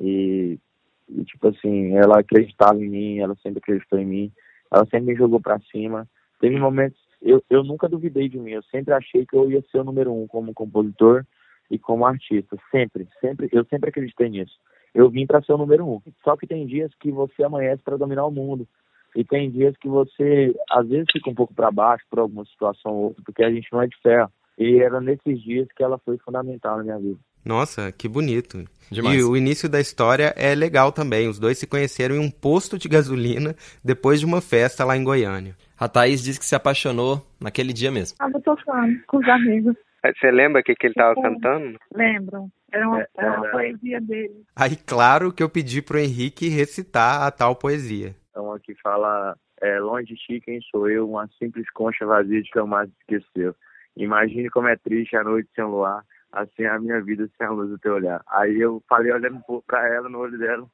E 0.00 0.58
e, 1.08 1.24
tipo 1.24 1.48
assim, 1.48 1.94
ela 1.94 2.20
acreditava 2.20 2.82
em 2.82 2.88
mim, 2.88 3.18
ela 3.18 3.34
sempre 3.36 3.58
acreditou 3.58 3.98
em 3.98 4.06
mim, 4.06 4.32
ela 4.70 4.84
sempre 4.86 5.12
me 5.12 5.16
jogou 5.16 5.40
para 5.40 5.60
cima. 5.70 6.06
Teve 6.40 6.58
momentos, 6.58 6.98
eu, 7.22 7.42
eu 7.48 7.64
nunca 7.64 7.88
duvidei 7.88 8.28
de 8.28 8.38
mim, 8.38 8.52
eu 8.52 8.62
sempre 8.64 8.92
achei 8.92 9.26
que 9.26 9.36
eu 9.36 9.50
ia 9.50 9.62
ser 9.70 9.78
o 9.78 9.84
número 9.84 10.12
um 10.12 10.26
como 10.26 10.54
compositor 10.54 11.24
e 11.70 11.78
como 11.78 12.06
artista, 12.06 12.56
sempre, 12.70 13.08
sempre, 13.20 13.48
eu 13.52 13.64
sempre 13.64 13.90
acreditei 13.90 14.28
nisso. 14.28 14.58
Eu 14.94 15.10
vim 15.10 15.26
para 15.26 15.42
ser 15.42 15.52
o 15.52 15.58
número 15.58 15.86
um. 15.86 16.00
Só 16.24 16.36
que 16.36 16.46
tem 16.46 16.66
dias 16.66 16.90
que 16.98 17.10
você 17.10 17.42
amanhece 17.44 17.82
para 17.82 17.96
dominar 17.96 18.26
o 18.26 18.30
mundo. 18.30 18.66
E 19.14 19.24
tem 19.24 19.50
dias 19.50 19.76
que 19.76 19.88
você, 19.88 20.54
às 20.70 20.88
vezes, 20.88 21.06
fica 21.12 21.30
um 21.30 21.34
pouco 21.34 21.54
para 21.54 21.70
baixo 21.70 22.04
por 22.10 22.18
alguma 22.18 22.44
situação 22.46 22.92
ou 22.92 23.04
outra, 23.06 23.22
porque 23.24 23.44
a 23.44 23.50
gente 23.50 23.68
não 23.72 23.82
é 23.82 23.86
de 23.86 23.96
ferro. 24.00 24.30
E 24.58 24.78
era 24.78 25.00
nesses 25.00 25.40
dias 25.42 25.68
que 25.76 25.82
ela 25.82 25.98
foi 25.98 26.18
fundamental 26.18 26.78
na 26.78 26.84
minha 26.84 26.98
vida. 26.98 27.18
Nossa, 27.48 27.90
que 27.90 28.06
bonito. 28.06 28.62
Demais. 28.90 29.18
E 29.18 29.24
o 29.24 29.34
início 29.34 29.70
da 29.70 29.80
história 29.80 30.34
é 30.36 30.54
legal 30.54 30.92
também. 30.92 31.28
Os 31.28 31.38
dois 31.38 31.56
se 31.56 31.66
conheceram 31.66 32.16
em 32.16 32.18
um 32.18 32.30
posto 32.30 32.76
de 32.76 32.86
gasolina 32.90 33.56
depois 33.82 34.20
de 34.20 34.26
uma 34.26 34.42
festa 34.42 34.84
lá 34.84 34.94
em 34.94 35.02
Goiânia. 35.02 35.56
A 35.80 35.88
Thaís 35.88 36.22
disse 36.22 36.38
que 36.38 36.44
se 36.44 36.54
apaixonou 36.54 37.26
naquele 37.40 37.72
dia 37.72 37.90
mesmo. 37.90 38.18
Tava 38.18 38.38
tocando 38.40 39.00
com 39.06 39.16
os 39.16 39.28
amigos. 39.28 39.74
Você 40.04 40.30
lembra 40.30 40.60
o 40.60 40.64
que, 40.64 40.74
que 40.74 40.88
ele 40.88 40.94
tava 40.94 41.14
cantando? 41.14 41.78
Lembram? 41.94 42.50
Era 42.70 42.86
uma, 42.86 43.00
É, 43.00 43.08
era 43.16 43.40
uma 43.40 43.50
poesia 43.50 44.00
dele. 44.02 44.44
Aí, 44.54 44.76
claro 44.76 45.32
que 45.32 45.42
eu 45.42 45.48
pedi 45.48 45.80
pro 45.80 45.98
Henrique 45.98 46.50
recitar 46.50 47.22
a 47.22 47.30
tal 47.30 47.56
poesia. 47.56 48.14
Então 48.30 48.52
aqui 48.52 48.74
fala, 48.82 49.34
é, 49.62 49.80
longe 49.80 50.08
de 50.08 50.16
ti 50.16 50.40
quem 50.44 50.60
sou 50.70 50.88
eu, 50.88 51.08
uma 51.08 51.26
simples 51.38 51.68
concha 51.70 52.04
vazia 52.04 52.42
de 52.42 52.50
que 52.50 52.60
mais 52.62 52.90
esqueceu. 53.00 53.54
Imagine 53.96 54.50
como 54.50 54.68
é 54.68 54.76
triste 54.76 55.16
a 55.16 55.24
noite 55.24 55.48
sem 55.54 55.64
luar, 55.64 56.04
assim 56.32 56.62
é 56.62 56.68
a 56.68 56.78
minha 56.78 57.00
vida 57.02 57.28
sem 57.36 57.46
a 57.46 57.50
luz 57.50 57.70
do 57.70 57.78
teu 57.78 57.94
olhar. 57.94 58.22
Aí 58.28 58.60
eu 58.60 58.82
falei 58.88 59.12
olhando 59.12 59.42
pra 59.66 59.86
ela, 59.94 60.08
no 60.08 60.18
olho 60.18 60.38
dela, 60.38 60.66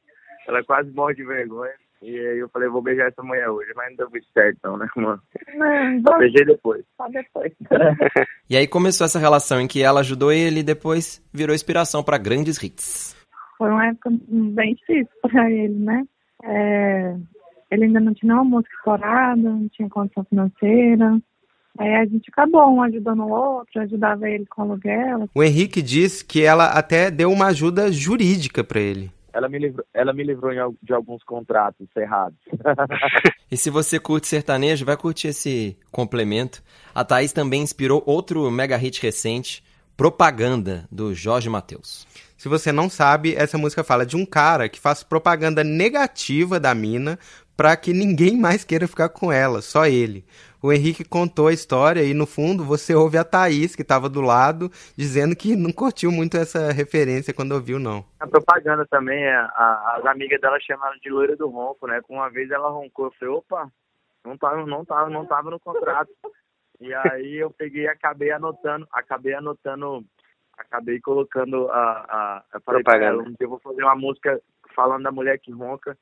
ela 0.46 0.62
quase 0.64 0.90
morre 0.92 1.14
de 1.14 1.25
vergonha. 1.25 1.73
E 2.02 2.18
aí 2.18 2.38
eu 2.38 2.49
falei, 2.50 2.68
vou 2.68 2.82
beijar 2.82 3.08
essa 3.08 3.23
mulher 3.23 3.49
hoje, 3.49 3.73
mas 3.75 3.88
não 3.90 3.96
deu 3.96 4.11
muito 4.11 4.26
certo 4.34 4.58
não, 4.62 4.76
né, 4.76 4.87
mano? 4.94 5.23
Não, 5.54 6.02
Só 6.02 6.18
beijei 6.18 6.44
depois. 6.44 6.84
só 6.96 7.08
depois. 7.08 7.52
E 8.50 8.58
aí 8.58 8.66
começou 8.66 9.06
essa 9.06 9.18
relação 9.18 9.58
em 9.58 9.66
que 9.66 9.82
ela 9.82 10.00
ajudou 10.00 10.30
ele 10.30 10.61
e 10.61 10.64
depois 10.64 11.23
virou 11.32 11.54
inspiração 11.54 12.04
para 12.04 12.18
grandes 12.18 12.62
hits. 12.62 13.16
Foi 13.56 13.70
uma 13.70 13.87
época 13.87 14.11
bem 14.28 14.75
difícil 14.75 15.08
pra 15.23 15.50
ele, 15.50 15.75
né? 15.78 16.04
É, 16.42 17.16
ele 17.70 17.84
ainda 17.84 18.00
não 18.00 18.12
tinha 18.12 18.34
uma 18.34 18.44
música 18.44 18.75
estourada, 18.76 19.40
não 19.40 19.66
tinha 19.70 19.88
condição 19.88 20.25
financeira. 20.25 21.18
Aí 21.78 21.95
a 21.95 22.04
gente 22.04 22.31
acabou 22.31 22.69
um 22.71 22.83
ajudando 22.83 23.25
o 23.25 23.31
outro, 23.31 23.81
ajudava 23.81 24.28
ele 24.28 24.47
com 24.47 24.62
aluguel. 24.62 25.28
O 25.35 25.43
Henrique 25.43 25.83
diz 25.83 26.23
que 26.23 26.43
ela 26.43 26.66
até 26.66 27.11
deu 27.11 27.31
uma 27.33 27.47
ajuda 27.47 27.90
jurídica 27.90 28.62
pra 28.62 28.81
ele. 28.81 29.11
Ela 29.33 29.49
me 29.49 29.59
livrou, 29.59 29.85
ela 29.93 30.12
me 30.12 30.23
livrou 30.23 30.52
de 30.81 30.93
alguns 30.93 31.25
contratos 31.25 31.88
errados. 31.97 32.38
E 33.50 33.57
se 33.57 33.71
você 33.71 34.00
curte 34.00 34.26
sertanejo, 34.26 34.85
vai 34.85 34.97
curtir 34.97 35.28
esse 35.28 35.76
complemento. 35.93 36.61
A 36.93 37.04
Thaís 37.04 37.33
também 37.33 37.62
inspirou 37.62 38.02
outro 38.04 38.50
mega 38.50 38.76
hit 38.76 39.00
recente, 39.00 39.62
Propaganda, 39.97 40.88
do 40.90 41.14
Jorge 41.14 41.49
Mateus. 41.49 42.04
Se 42.37 42.49
você 42.49 42.73
não 42.73 42.90
sabe, 42.90 43.33
essa 43.37 43.57
música 43.57 43.85
fala 43.85 44.04
de 44.04 44.16
um 44.16 44.26
cara 44.26 44.69
que 44.69 44.81
faz 44.81 45.04
propaganda 45.04 45.62
negativa 45.62 46.59
da 46.59 46.75
mina 46.75 47.16
pra 47.57 47.76
que 47.76 47.93
ninguém 47.93 48.37
mais 48.37 48.64
queira 48.64 48.88
ficar 48.88 49.09
com 49.09 49.31
ela, 49.31 49.62
só 49.62 49.87
ele. 49.87 50.25
O 50.64 50.73
Henrique 50.73 51.04
contou 51.04 51.49
a 51.49 51.52
história 51.52 52.02
e 52.02 52.14
no 52.14 52.25
fundo 52.25 52.64
você 52.64 52.94
ouve 52.94 53.18
a 53.18 53.23
Thaís, 53.23 53.76
que 53.76 53.85
tava 53.85 54.09
do 54.09 54.23
lado, 54.23 54.71
dizendo 54.97 55.37
que 55.37 55.54
não 55.54 55.71
curtiu 55.71 56.11
muito 56.11 56.38
essa 56.38 56.73
referência 56.73 57.35
quando 57.35 57.52
ouviu, 57.52 57.78
não. 57.78 58.02
A 58.18 58.26
propaganda 58.26 58.87
também, 58.87 59.28
a, 59.28 59.44
a- 59.44 59.97
as 59.99 60.06
amigas 60.06 60.40
dela 60.40 60.59
chamaram 60.61 60.97
de 61.02 61.11
loira 61.11 61.37
do 61.37 61.50
ronco, 61.50 61.87
né? 61.87 62.00
Com 62.00 62.14
uma 62.14 62.30
vez 62.30 62.50
ela 62.50 62.71
roncou, 62.71 63.04
eu 63.09 63.12
falei, 63.21 63.35
opa, 63.35 63.71
não 64.25 64.38
tava, 64.38 64.64
não 64.64 64.85
tava, 64.87 65.11
não 65.11 65.26
tava 65.26 65.50
no 65.50 65.61
contrato. 65.61 66.11
E 66.80 66.94
aí 66.94 67.35
eu 67.35 67.50
peguei 67.50 67.83
e 67.83 67.88
acabei 67.88 68.30
anotando, 68.30 68.88
acabei 68.90 69.35
anotando, 69.35 70.02
acabei 70.56 70.99
colocando 70.99 71.68
a. 71.71 71.90
a 72.09 72.44
eu 72.54 72.61
falei 72.62 72.83
pra 72.83 72.94
Propaganda. 72.94 73.04
ela, 73.04 73.23
um 73.23 73.26
dia 73.26 73.37
eu 73.42 73.50
vou 73.50 73.61
fazer 73.61 73.83
uma 73.83 73.94
música 73.94 74.40
falando 74.75 75.02
da 75.02 75.12
mulher 75.12 75.38
que 75.38 75.52
ronca 75.52 75.94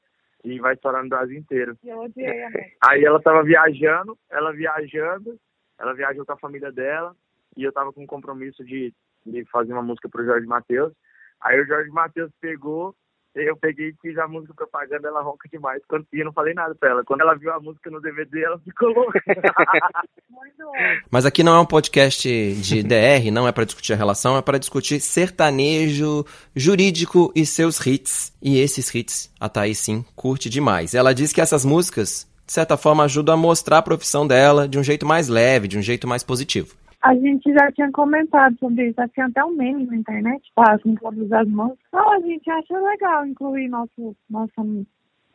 e 0.45 0.59
vai 0.59 0.75
estourar 0.75 1.03
no 1.03 1.09
Brasil 1.09 1.39
inteiro. 1.39 1.77
E 1.83 1.89
eu 1.89 2.01
odiei 2.01 2.43
a. 2.45 2.51
Aí 2.89 3.05
ela 3.05 3.21
tava 3.21 3.43
viajando, 3.43 4.19
ela 4.31 4.53
viajando, 4.53 5.39
ela 5.79 5.95
viajou 5.95 6.25
com 6.25 6.33
a 6.33 6.39
família 6.39 6.73
dela 6.73 7.15
e 7.57 7.63
eu 7.63 7.73
tava 7.73 7.93
com 7.93 8.03
um 8.03 8.07
compromisso 8.07 8.65
de, 8.65 8.93
de 9.25 9.45
fazer 9.47 9.73
uma 9.73 9.83
música 9.83 10.09
pro 10.09 10.25
Jorge 10.25 10.47
Matheus. 10.47 10.93
Aí 11.41 11.61
o 11.61 11.67
Jorge 11.67 11.91
Matheus 11.91 12.31
pegou, 12.41 12.95
eu 13.35 13.57
peguei 13.57 13.89
e 13.89 13.95
fiz 14.03 14.19
a 14.19 14.29
música 14.29 14.55
propaganda, 14.55 15.09
ela 15.09 15.23
ronca 15.23 15.49
demais. 15.51 15.83
Quando, 15.89 16.07
e 16.13 16.21
eu 16.21 16.27
não 16.27 16.33
falei 16.33 16.53
nada 16.53 16.75
pra 16.75 16.91
ela. 16.91 17.05
Quando 17.05 17.23
ela 17.23 17.35
viu 17.35 17.53
a 17.53 17.61
música 17.61 17.91
no 17.91 18.01
DVD, 18.01 18.45
ela 18.45 18.59
ficou 18.59 18.91
louca. 18.91 19.21
Muito 20.29 20.63
ótimo. 20.63 21.03
Mas 21.11 21.25
aqui 21.25 21.43
não 21.43 21.55
é 21.55 21.61
um 21.61 21.67
podcast 21.67 22.29
de 22.29 22.83
DR, 22.83 23.31
não 23.33 23.49
é 23.49 23.53
para 23.53 23.65
discutir 23.65 23.95
a 23.95 23.97
relação, 23.97 24.37
é 24.37 24.43
para 24.43 24.59
discutir 24.59 25.01
sertanejo, 25.01 26.25
jurídico 26.55 27.33
e 27.35 27.47
seus 27.47 27.85
hits. 27.87 28.37
E 28.43 28.61
esses 28.61 28.95
hits, 28.95 29.33
a 29.41 29.49
Thaís 29.49 29.79
sim 29.79 30.05
curte 30.15 30.51
demais. 30.51 30.95
Ela 30.95 31.15
diz 31.15 31.33
que 31.33 31.41
essas 31.41 31.65
músicas, 31.65 32.29
de 32.47 32.53
certa 32.53 32.77
forma, 32.77 33.05
ajudam 33.05 33.35
a 33.35 33.39
mostrar 33.39 33.79
a 33.79 33.83
profissão 33.83 34.27
dela 34.27 34.69
de 34.69 34.79
um 34.79 34.85
jeito 34.85 35.07
mais 35.07 35.29
leve, 35.29 35.69
de 35.69 35.79
um 35.79 35.83
jeito 35.83 36.07
mais 36.07 36.23
positivo. 36.23 36.82
A 37.03 37.15
gente 37.17 37.53
já 37.53 37.73
tinha 37.73 37.91
comentado 37.91 38.57
sobre 38.61 38.89
isso, 38.91 39.01
tinha 39.13 39.27
até 39.27 39.45
um 39.45 39.57
meme 39.57 39.87
na 39.87 39.97
internet, 39.97 40.41
com 40.83 40.95
todas 40.95 41.33
as 41.33 41.49
mãos. 41.49 41.77
Então 41.89 42.13
a 42.13 42.21
gente 42.21 42.49
acha 42.49 42.79
legal 42.79 43.27
incluir 43.27 43.69
nosso, 43.69 44.15
nossa 44.31 44.63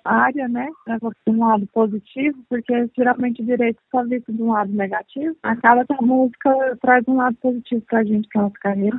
área, 0.06 0.48
né, 0.48 0.70
pra 0.86 0.98
um 1.28 1.46
lado 1.46 1.68
positivo, 1.74 2.38
porque 2.50 2.90
geralmente 2.96 3.42
o 3.42 3.46
direito 3.46 3.82
só 3.92 4.02
visto 4.06 4.32
de 4.32 4.42
um 4.42 4.54
lado 4.54 4.72
negativo. 4.72 5.36
Acaba 5.44 5.86
que 5.86 5.94
a 5.94 6.02
música 6.02 6.78
traz 6.82 7.04
um 7.06 7.18
lado 7.18 7.36
positivo 7.42 7.82
pra 7.90 8.02
gente, 8.06 8.30
pra 8.32 8.44
nossa 8.44 8.56
carreira. 8.62 8.98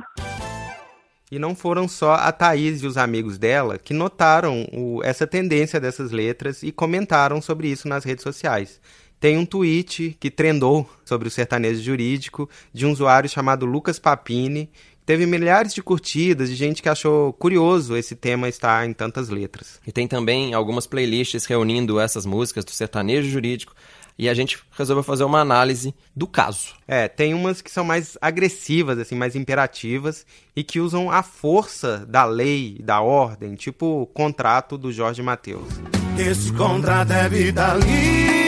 E 1.31 1.37
não 1.37 1.55
foram 1.55 1.87
só 1.87 2.13
a 2.13 2.31
Thaís 2.31 2.81
e 2.83 2.87
os 2.87 2.97
amigos 2.97 3.37
dela 3.39 3.77
que 3.79 3.93
notaram 3.93 4.65
o- 4.71 5.01
essa 5.03 5.25
tendência 5.27 5.79
dessas 5.79 6.11
letras 6.11 6.63
e 6.63 6.71
comentaram 6.71 7.41
sobre 7.41 7.67
isso 7.67 7.87
nas 7.87 8.03
redes 8.03 8.23
sociais. 8.23 8.79
Tem 9.19 9.37
um 9.37 9.45
tweet 9.45 10.15
que 10.17 10.31
trendou 10.31 10.89
sobre 11.03 11.27
o 11.27 11.31
sertanejo 11.31 11.81
jurídico 11.81 12.49
de 12.73 12.85
um 12.85 12.91
usuário 12.91 13.29
chamado 13.29 13.65
Lucas 13.65 13.99
Papini, 13.99 14.67
que 14.99 15.05
teve 15.05 15.25
milhares 15.25 15.73
de 15.73 15.83
curtidas 15.83 16.49
de 16.49 16.55
gente 16.55 16.81
que 16.81 16.87
achou 16.87 17.33
curioso 17.33 17.97
esse 17.97 18.15
tema 18.15 18.47
estar 18.47 18.87
em 18.87 18.93
tantas 18.93 19.27
letras. 19.27 19.81
E 19.85 19.91
tem 19.91 20.07
também 20.07 20.53
algumas 20.53 20.87
playlists 20.87 21.45
reunindo 21.45 21.99
essas 21.99 22.25
músicas 22.25 22.63
do 22.63 22.71
sertanejo 22.71 23.29
jurídico. 23.29 23.75
E 24.17 24.27
a 24.27 24.33
gente 24.33 24.59
resolveu 24.71 25.03
fazer 25.03 25.23
uma 25.23 25.39
análise 25.39 25.93
do 26.13 26.27
caso. 26.27 26.73
É, 26.85 27.07
tem 27.07 27.33
umas 27.33 27.61
que 27.61 27.71
são 27.71 27.85
mais 27.85 28.17
agressivas, 28.21 28.99
assim, 28.99 29.15
mais 29.15 29.33
imperativas 29.35 30.25
e 30.55 30.63
que 30.63 30.79
usam 30.79 31.09
a 31.09 31.23
força 31.23 32.05
da 32.05 32.25
lei, 32.25 32.77
da 32.83 33.01
ordem, 33.01 33.55
tipo 33.55 34.01
o 34.01 34.05
contrato 34.05 34.77
do 34.77 34.91
Jorge 34.91 35.21
Mateus. 35.21 35.67
Esse 36.17 36.51
contrato 36.51 37.11
é 37.11 37.29
vitalício. 37.29 38.38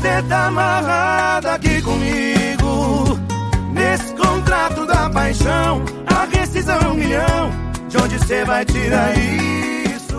Cê 0.00 0.22
tá 0.28 0.46
amarrado 0.46 1.48
aqui 1.48 1.82
comigo. 1.82 3.18
Nesse 3.72 4.14
contrato 4.14 4.86
da 4.86 5.10
paixão, 5.10 5.84
a 6.06 6.24
rescisão 6.24 6.78
é 6.80 6.88
um 6.88 6.94
milhão. 6.94 7.50
De 7.88 7.96
onde 7.96 8.18
cê 8.24 8.44
vai 8.44 8.64
tirar 8.64 9.12
isso? 9.18 10.14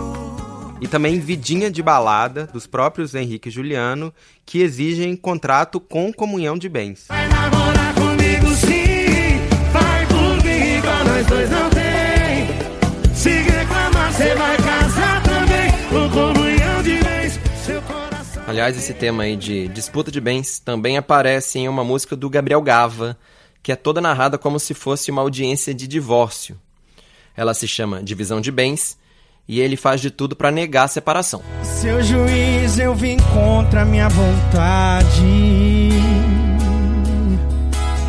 E 0.82 0.86
também 0.86 1.18
Vidinha 1.18 1.70
de 1.70 1.82
Balada, 1.82 2.46
dos 2.46 2.66
próprios 2.66 3.14
Henrique 3.14 3.48
e 3.48 3.52
Juliano, 3.52 4.12
que 4.44 4.60
exigem 4.60 5.16
contrato 5.16 5.80
com 5.80 6.12
comunhão 6.12 6.58
de 6.58 6.68
bens. 6.68 7.06
Vai 7.08 7.26
namorar 7.28 7.94
comigo 7.94 8.48
sim. 8.56 9.40
Vai 9.72 10.06
por 10.06 10.44
mim, 10.44 10.76
igual 10.78 11.04
nós 11.04 11.26
dois 11.26 11.50
não 11.50 11.70
tem. 11.70 13.14
Se 13.14 13.30
reclamar, 13.30 14.12
cê 14.12 14.34
vai 14.34 14.59
Aliás, 18.50 18.76
esse 18.76 18.92
tema 18.92 19.22
aí 19.22 19.36
de 19.36 19.68
disputa 19.68 20.10
de 20.10 20.20
bens 20.20 20.58
também 20.58 20.96
aparece 20.96 21.56
em 21.60 21.68
uma 21.68 21.84
música 21.84 22.16
do 22.16 22.28
Gabriel 22.28 22.60
Gava, 22.60 23.16
que 23.62 23.70
é 23.70 23.76
toda 23.76 24.00
narrada 24.00 24.36
como 24.36 24.58
se 24.58 24.74
fosse 24.74 25.08
uma 25.08 25.22
audiência 25.22 25.72
de 25.72 25.86
divórcio. 25.86 26.58
Ela 27.36 27.54
se 27.54 27.68
chama 27.68 28.02
Divisão 28.02 28.40
de 28.40 28.50
Bens 28.50 28.98
e 29.46 29.60
ele 29.60 29.76
faz 29.76 30.00
de 30.00 30.10
tudo 30.10 30.34
para 30.34 30.50
negar 30.50 30.86
a 30.86 30.88
separação. 30.88 31.44
Seu 31.62 32.02
juiz, 32.02 32.76
eu 32.76 32.92
vim 32.92 33.18
contra 33.32 33.84
minha 33.84 34.08
vontade. 34.08 35.22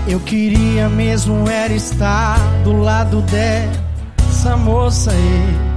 Eu 0.08 0.20
queria 0.22 0.90
mesmo 0.90 1.48
era 1.48 1.74
estar 1.76 2.40
do 2.64 2.82
lado 2.82 3.22
dessa 3.22 4.58
moça 4.58 5.12
aí. 5.12 5.71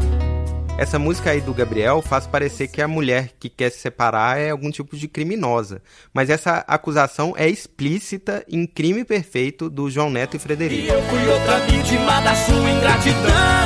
Essa 0.77 0.99
música 0.99 1.31
aí 1.31 1.41
do 1.41 1.55
Gabriel 1.55 2.03
faz 2.03 2.27
parecer 2.27 2.67
que 2.67 2.83
a 2.83 2.89
mulher 2.89 3.31
que 3.39 3.49
quer 3.49 3.71
se 3.71 3.79
separar 3.79 4.39
é 4.39 4.51
algum 4.51 4.73
tipo 4.73 4.97
de 4.97 5.07
criminosa. 5.07 5.81
Mas 6.13 6.29
essa 6.31 6.65
acusação 6.67 7.33
é 7.37 7.49
explícita 7.49 8.45
em 8.49 8.67
Crime 8.67 9.05
Perfeito 9.05 9.71
do 9.71 9.89
João 9.89 10.11
Neto 10.11 10.37
e 10.37 10.41
Frederico. 10.41 10.93
Eu 10.93 11.03
fui 11.03 11.29
outra 11.29 11.59
vítima 11.61 12.21
da 12.23 12.35
sua 12.35 12.71
ingratidão. 12.71 13.65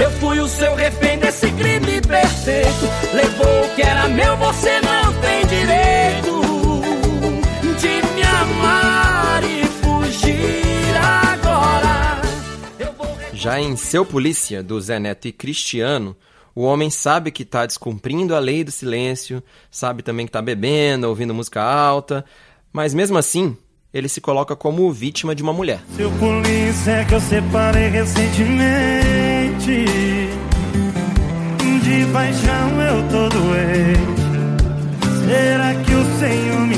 Eu 0.00 0.10
fui 0.12 0.40
o 0.40 0.48
seu 0.48 0.74
refém 0.74 1.18
desse 1.18 1.50
crime 1.52 1.77
Já 13.48 13.58
em 13.58 13.76
Seu 13.76 14.04
Polícia, 14.04 14.62
do 14.62 14.78
Zé 14.78 14.98
Neto 14.98 15.26
e 15.26 15.32
Cristiano, 15.32 16.14
o 16.54 16.64
homem 16.64 16.90
sabe 16.90 17.30
que 17.30 17.46
tá 17.46 17.64
descumprindo 17.64 18.34
a 18.34 18.38
lei 18.38 18.62
do 18.62 18.70
silêncio, 18.70 19.42
sabe 19.70 20.02
também 20.02 20.26
que 20.26 20.32
tá 20.32 20.42
bebendo, 20.42 21.08
ouvindo 21.08 21.32
música 21.32 21.62
alta, 21.62 22.26
mas 22.70 22.92
mesmo 22.92 23.16
assim, 23.16 23.56
ele 23.90 24.06
se 24.06 24.20
coloca 24.20 24.54
como 24.54 24.92
vítima 24.92 25.34
de 25.34 25.42
uma 25.42 25.54
mulher. 25.54 25.80
Seu 25.96 26.10
polícia 26.10 26.90
é 26.90 27.04
que 27.06 27.14
eu 27.14 27.20
separei 27.22 27.88
recentemente. 27.88 29.86
De 31.82 32.12
paixão 32.12 32.82
eu 32.82 33.08
tô 33.08 33.28
doente. 33.30 34.28
Será 35.26 35.74
que 35.74 35.94
o 35.94 36.18
Senhor 36.18 36.66
me? 36.66 36.77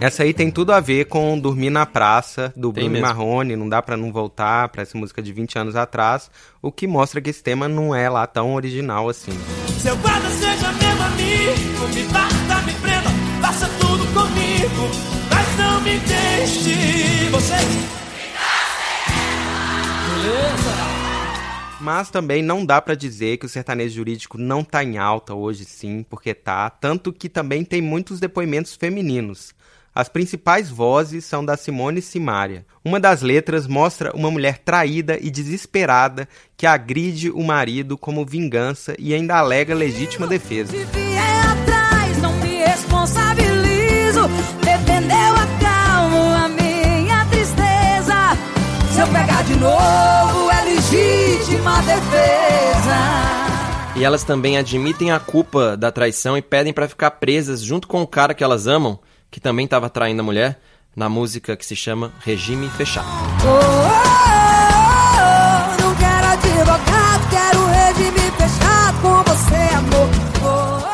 Essa 0.00 0.22
aí 0.22 0.32
tem 0.32 0.48
tudo 0.48 0.72
a 0.72 0.78
ver 0.78 1.06
com 1.06 1.36
Dormir 1.38 1.70
na 1.70 1.84
Praça, 1.84 2.52
do 2.56 2.72
Tem 2.72 2.84
Bruno 2.84 2.90
mesmo. 2.90 3.06
Marrone, 3.06 3.56
não 3.56 3.68
dá 3.68 3.82
pra 3.82 3.96
não 3.96 4.12
voltar 4.12 4.68
pra 4.68 4.82
essa 4.82 4.96
música 4.96 5.20
de 5.20 5.32
20 5.32 5.58
anos 5.58 5.74
atrás, 5.74 6.30
o 6.62 6.70
que 6.70 6.86
mostra 6.86 7.20
que 7.20 7.30
esse 7.30 7.42
tema 7.42 7.68
não 7.68 7.92
é 7.92 8.08
lá 8.08 8.24
tão 8.24 8.54
original 8.54 9.08
assim. 9.08 9.32
Seu 9.80 9.96
guarda 9.96 10.28
seja 10.30 10.72
meu 10.72 11.02
amigo, 11.02 11.88
me 11.92 12.02
bata, 12.12 12.62
me 12.64 12.72
prenda, 12.74 13.10
faça 13.40 13.68
tudo 13.80 14.06
comigo, 14.14 14.88
mas 15.30 15.58
não 15.58 15.80
me 15.80 15.98
deixe. 15.98 17.30
Você. 17.30 17.54
Beleza? 20.14 20.78
Mas 21.80 22.08
também 22.08 22.40
não 22.40 22.64
dá 22.64 22.80
pra 22.80 22.94
dizer 22.94 23.36
que 23.38 23.46
o 23.46 23.48
sertanejo 23.48 23.96
jurídico 23.96 24.38
não 24.38 24.62
tá 24.62 24.84
em 24.84 24.96
alta 24.96 25.34
hoje 25.34 25.64
sim, 25.64 26.04
porque 26.08 26.34
tá, 26.34 26.70
tanto 26.70 27.12
que 27.12 27.28
também 27.28 27.64
tem 27.64 27.82
muitos 27.82 28.20
depoimentos 28.20 28.76
femininos. 28.76 29.58
As 29.98 30.08
principais 30.08 30.70
vozes 30.70 31.24
são 31.24 31.44
da 31.44 31.56
Simone 31.56 32.00
Simaria. 32.00 32.64
Uma 32.84 33.00
das 33.00 33.20
letras 33.20 33.66
mostra 33.66 34.14
uma 34.14 34.30
mulher 34.30 34.58
traída 34.58 35.18
e 35.20 35.28
desesperada 35.28 36.28
que 36.56 36.68
agride 36.68 37.32
o 37.32 37.42
marido 37.42 37.98
como 37.98 38.24
vingança 38.24 38.94
e 38.96 39.12
ainda 39.12 39.36
alega 39.36 39.74
legítima 39.74 40.24
defesa. 40.28 40.70
Se 40.70 40.84
vier 40.84 41.46
atrás, 41.50 42.16
não 42.18 42.32
me 42.34 42.58
responsabilizo. 42.58 44.28
Defendeu 44.62 45.34
a 45.34 45.46
calma, 45.60 46.44
a 46.44 46.48
minha 46.48 47.26
tristeza. 47.26 48.38
Se 48.92 49.00
eu 49.00 49.06
pegar 49.08 49.42
de 49.42 49.56
novo, 49.56 50.48
é 50.48 50.64
legítima 50.64 51.82
defesa. 51.82 53.48
E 53.96 54.04
elas 54.04 54.22
também 54.22 54.56
admitem 54.56 55.10
a 55.10 55.18
culpa 55.18 55.76
da 55.76 55.90
traição 55.90 56.38
e 56.38 56.42
pedem 56.42 56.72
pra 56.72 56.86
ficar 56.86 57.10
presas 57.10 57.60
junto 57.60 57.88
com 57.88 58.00
o 58.00 58.06
cara 58.06 58.32
que 58.32 58.44
elas 58.44 58.68
amam, 58.68 59.00
que 59.30 59.40
também 59.40 59.64
estava 59.64 59.88
traindo 59.90 60.20
a 60.20 60.24
mulher, 60.24 60.60
na 60.94 61.08
música 61.08 61.56
que 61.56 61.64
se 61.64 61.76
chama 61.76 62.12
Regime 62.24 62.68
Fechado. 62.70 63.06
Oh, 63.44 63.48
oh, 63.48 64.08
oh, 65.18 65.82
não 65.82 65.94
quero 65.94 66.26
advogado, 66.26 67.28
quero 67.30 67.66
regime 67.66 68.30
fechado 68.36 69.00
com 69.00 69.22
você, 69.22 69.74
amor. 69.74 70.08
Oh, 70.42 70.46
oh, 70.46 70.84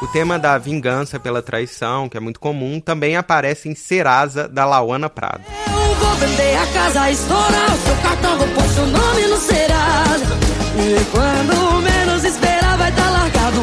oh. 0.00 0.04
O 0.04 0.08
tema 0.08 0.38
da 0.38 0.58
vingança 0.58 1.20
pela 1.20 1.40
traição, 1.40 2.08
que 2.08 2.16
é 2.16 2.20
muito 2.20 2.40
comum, 2.40 2.80
também 2.80 3.16
aparece 3.16 3.68
em 3.68 3.74
Serasa, 3.74 4.48
da 4.48 4.64
Lauana 4.66 5.08
Prado. 5.08 5.42
Eu 5.66 5.94
vou 5.94 6.14
vender 6.16 6.56
a 6.56 6.66
casa, 6.72 7.10
estourar 7.10 7.74
o 7.74 7.78
seu 7.78 7.96
cartão, 8.02 8.38
vou 8.38 8.48
pôr 8.48 8.64
seu 8.64 8.86
nome 8.86 9.26
no 9.28 9.36
Serasa. 9.36 10.34
E 10.76 11.04
quando 11.12 11.82
menos 11.82 12.24
esperar, 12.24 12.76
vai 12.76 12.90
estar 12.90 13.10
largado, 13.10 13.60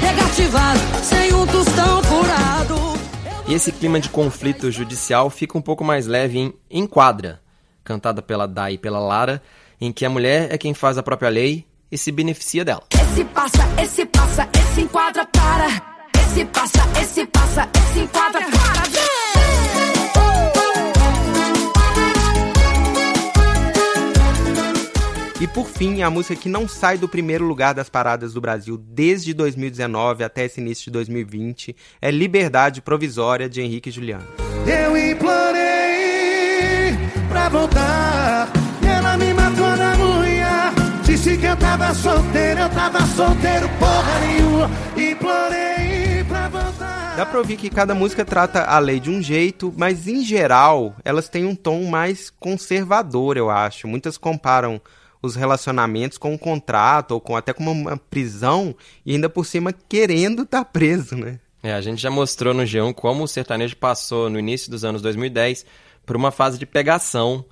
regativado, 0.00 0.80
sem 1.04 1.32
um 1.32 1.46
tostão 1.46 2.02
furado. 2.02 2.89
E 3.50 3.54
esse 3.54 3.72
clima 3.72 3.98
de 3.98 4.08
conflito 4.08 4.70
judicial 4.70 5.28
fica 5.28 5.58
um 5.58 5.60
pouco 5.60 5.82
mais 5.82 6.06
leve 6.06 6.38
em 6.38 6.54
Enquadra, 6.70 7.40
cantada 7.82 8.22
pela 8.22 8.46
Dai 8.46 8.74
e 8.74 8.78
pela 8.78 9.00
Lara, 9.00 9.42
em 9.80 9.90
que 9.90 10.06
a 10.06 10.08
mulher 10.08 10.54
é 10.54 10.56
quem 10.56 10.72
faz 10.72 10.96
a 10.96 11.02
própria 11.02 11.28
lei 11.28 11.66
e 11.90 11.98
se 11.98 12.12
beneficia 12.12 12.64
dela. 12.64 12.84
Esse 12.92 13.24
passa, 13.24 13.82
esse 13.82 14.06
passa, 14.06 14.48
esse 14.54 14.82
enquadra, 14.82 15.26
para. 15.26 15.66
Esse 16.28 16.44
passa, 16.44 16.78
esse 17.02 17.26
passa, 17.26 17.68
esse 17.74 17.98
enquadra, 17.98 18.40
para. 18.40 19.19
E 25.40 25.46
por 25.46 25.66
fim, 25.66 26.02
a 26.02 26.10
música 26.10 26.36
que 26.36 26.50
não 26.50 26.68
sai 26.68 26.98
do 26.98 27.08
primeiro 27.08 27.46
lugar 27.46 27.72
das 27.72 27.88
paradas 27.88 28.34
do 28.34 28.42
Brasil 28.42 28.76
desde 28.76 29.32
2019 29.32 30.22
até 30.22 30.44
esse 30.44 30.60
início 30.60 30.84
de 30.84 30.90
2020 30.90 31.74
é 31.98 32.10
Liberdade 32.10 32.82
Provisória 32.82 33.48
de 33.48 33.62
Henrique 33.62 33.90
Juliano. 33.90 34.26
Eu 34.66 34.94
implorei 34.98 35.32
pra 37.26 37.48
voltar. 37.48 38.52
Ela 38.86 39.16
me 39.16 39.32
matou 39.32 39.76
na 39.78 39.96
unha. 39.96 40.74
Disse 41.04 41.38
que 41.38 41.46
eu 41.46 41.56
tava 41.56 41.94
solteiro, 41.94 42.60
eu 42.60 42.68
tava 42.68 43.00
solteiro, 43.06 43.66
porra 43.78 44.20
nenhuma. 44.20 44.70
Implorei 44.94 46.22
pra 46.28 46.50
voltar. 46.50 47.14
Dá 47.16 47.24
pra 47.24 47.38
ouvir 47.38 47.56
que 47.56 47.70
cada 47.70 47.94
música 47.94 48.26
trata 48.26 48.64
a 48.64 48.78
lei 48.78 49.00
de 49.00 49.08
um 49.08 49.22
jeito, 49.22 49.72
mas 49.74 50.06
em 50.06 50.22
geral 50.22 50.94
elas 51.02 51.30
têm 51.30 51.46
um 51.46 51.54
tom 51.54 51.84
mais 51.84 52.28
conservador, 52.28 53.38
eu 53.38 53.48
acho. 53.48 53.88
Muitas 53.88 54.18
comparam 54.18 54.78
os 55.22 55.34
relacionamentos 55.36 56.16
com 56.18 56.32
um 56.34 56.38
contrato 56.38 57.12
ou 57.12 57.20
com 57.20 57.36
até 57.36 57.52
com 57.52 57.62
uma 57.64 57.96
prisão 57.96 58.74
e 59.04 59.12
ainda 59.14 59.28
por 59.28 59.44
cima 59.44 59.72
querendo 59.72 60.42
estar 60.42 60.64
preso, 60.64 61.16
né? 61.16 61.38
É, 61.62 61.74
a 61.74 61.80
gente 61.80 62.00
já 62.00 62.10
mostrou 62.10 62.54
no 62.54 62.62
G1 62.62 62.94
como 62.94 63.24
o 63.24 63.28
sertanejo 63.28 63.76
passou 63.76 64.30
no 64.30 64.38
início 64.38 64.70
dos 64.70 64.82
anos 64.84 65.02
2010 65.02 65.66
por 66.06 66.16
uma 66.16 66.30
fase 66.30 66.58
de 66.58 66.64
pegação. 66.64 67.44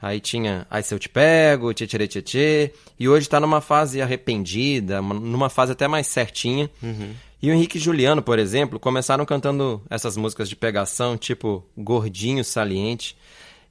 Aí 0.00 0.20
tinha 0.20 0.66
Ai 0.70 0.82
Se 0.82 0.94
Eu 0.94 0.98
Te 0.98 1.08
Pego, 1.08 1.72
Tchê 1.74 1.86
Tchê 1.86 2.06
Tchê 2.08 2.22
Tchê, 2.22 2.72
e 2.98 3.08
hoje 3.08 3.28
tá 3.28 3.38
numa 3.40 3.60
fase 3.60 4.00
arrependida, 4.02 5.00
uma- 5.00 5.14
numa 5.14 5.48
fase 5.48 5.72
até 5.72 5.86
mais 5.88 6.06
certinha. 6.08 6.68
E 7.40 7.50
o 7.50 7.52
Henrique 7.54 7.78
e 7.78 7.80
Juliano, 7.80 8.22
por 8.22 8.38
exemplo, 8.38 8.78
começaram 8.80 9.24
cantando 9.24 9.82
essas 9.90 10.16
músicas 10.16 10.48
de 10.48 10.54
pegação, 10.56 11.16
tipo 11.16 11.64
Gordinho 11.76 12.44
Saliente, 12.44 13.16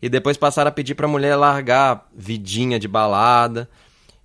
e 0.01 0.09
depois 0.09 0.37
passaram 0.37 0.69
a 0.69 0.71
pedir 0.71 0.95
pra 0.95 1.07
mulher 1.07 1.35
largar 1.35 2.09
vidinha 2.15 2.79
de 2.79 2.87
balada, 2.87 3.69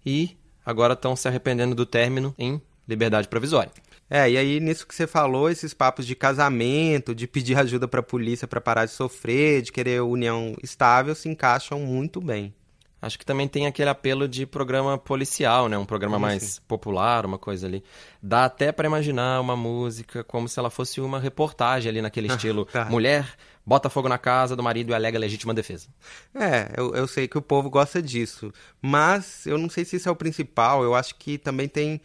e 0.04 0.36
agora 0.64 0.94
estão 0.94 1.16
se 1.16 1.28
arrependendo 1.28 1.74
do 1.74 1.84
término 1.84 2.34
em 2.38 2.60
liberdade 2.88 3.28
provisória. 3.28 3.72
É, 4.08 4.30
e 4.30 4.38
aí 4.38 4.60
nisso 4.60 4.86
que 4.86 4.94
você 4.94 5.06
falou, 5.06 5.50
esses 5.50 5.74
papos 5.74 6.06
de 6.06 6.14
casamento, 6.14 7.12
de 7.12 7.26
pedir 7.26 7.58
ajuda 7.58 7.88
pra 7.88 8.02
polícia 8.02 8.46
pra 8.46 8.60
parar 8.60 8.84
de 8.84 8.92
sofrer, 8.92 9.62
de 9.62 9.72
querer 9.72 10.00
união 10.00 10.54
estável, 10.62 11.14
se 11.14 11.28
encaixam 11.28 11.80
muito 11.80 12.20
bem. 12.20 12.54
Acho 13.06 13.18
que 13.18 13.24
também 13.24 13.46
tem 13.46 13.66
aquele 13.66 13.88
apelo 13.88 14.26
de 14.26 14.44
programa 14.44 14.98
policial, 14.98 15.68
né? 15.68 15.78
Um 15.78 15.84
programa 15.84 16.18
mais 16.18 16.42
assim? 16.42 16.60
popular, 16.66 17.24
uma 17.24 17.38
coisa 17.38 17.66
ali. 17.66 17.84
Dá 18.20 18.44
até 18.44 18.72
pra 18.72 18.86
imaginar 18.86 19.40
uma 19.40 19.56
música 19.56 20.24
como 20.24 20.48
se 20.48 20.58
ela 20.58 20.70
fosse 20.70 21.00
uma 21.00 21.20
reportagem 21.20 21.88
ali 21.88 22.02
naquele 22.02 22.26
estilo. 22.34 22.64
tá. 22.64 22.86
Mulher 22.86 23.36
bota 23.64 23.88
fogo 23.88 24.08
na 24.08 24.18
casa 24.18 24.56
do 24.56 24.62
marido 24.62 24.90
e 24.90 24.94
alega 24.94 25.18
legítima 25.18 25.54
defesa. 25.54 25.88
É, 26.34 26.72
eu, 26.76 26.94
eu 26.94 27.06
sei 27.06 27.26
que 27.26 27.38
o 27.38 27.42
povo 27.42 27.70
gosta 27.70 28.02
disso, 28.02 28.52
mas 28.82 29.46
eu 29.46 29.56
não 29.58 29.68
sei 29.68 29.84
se 29.84 29.96
isso 29.96 30.08
é 30.08 30.12
o 30.12 30.16
principal, 30.16 30.82
eu 30.82 30.94
acho 30.94 31.14
que 31.16 31.38
também 31.38 31.68
tem 31.68 32.00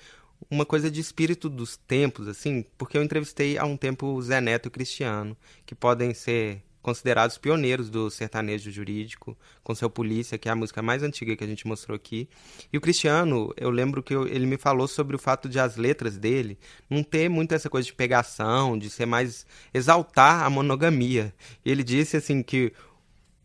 uma 0.49 0.65
coisa 0.65 0.89
de 0.89 0.99
espírito 0.99 1.49
dos 1.49 1.77
tempos, 1.77 2.27
assim, 2.27 2.65
porque 2.77 2.97
eu 2.97 3.03
entrevistei 3.03 3.57
há 3.57 3.65
um 3.65 3.77
tempo 3.77 4.07
o 4.07 4.21
Zé 4.21 4.41
Neto 4.41 4.65
e 4.65 4.69
o 4.69 4.71
Cristiano, 4.71 5.37
que 5.65 5.75
podem 5.75 6.13
ser 6.13 6.63
considerados 6.81 7.37
pioneiros 7.37 7.89
do 7.89 8.09
sertanejo 8.09 8.71
jurídico, 8.71 9.37
com 9.63 9.75
seu 9.75 9.89
Polícia, 9.89 10.37
que 10.37 10.49
é 10.49 10.51
a 10.51 10.55
música 10.55 10.81
mais 10.81 11.03
antiga 11.03 11.35
que 11.35 11.43
a 11.43 11.47
gente 11.47 11.67
mostrou 11.67 11.95
aqui. 11.95 12.27
E 12.71 12.77
o 12.77 12.81
Cristiano, 12.81 13.53
eu 13.55 13.69
lembro 13.69 14.01
que 14.01 14.13
eu- 14.13 14.27
ele 14.27 14.45
me 14.45 14.57
falou 14.57 14.87
sobre 14.87 15.15
o 15.15 15.19
fato 15.19 15.47
de 15.47 15.59
as 15.59 15.77
letras 15.77 16.17
dele 16.17 16.57
não 16.89 17.03
ter 17.03 17.29
muito 17.29 17.53
essa 17.53 17.69
coisa 17.69 17.85
de 17.85 17.93
pegação, 17.93 18.77
de 18.77 18.89
ser 18.89 19.05
mais 19.05 19.45
exaltar 19.73 20.43
a 20.43 20.49
monogamia. 20.49 21.33
E 21.63 21.71
ele 21.71 21.83
disse 21.83 22.17
assim 22.17 22.41
que 22.41 22.73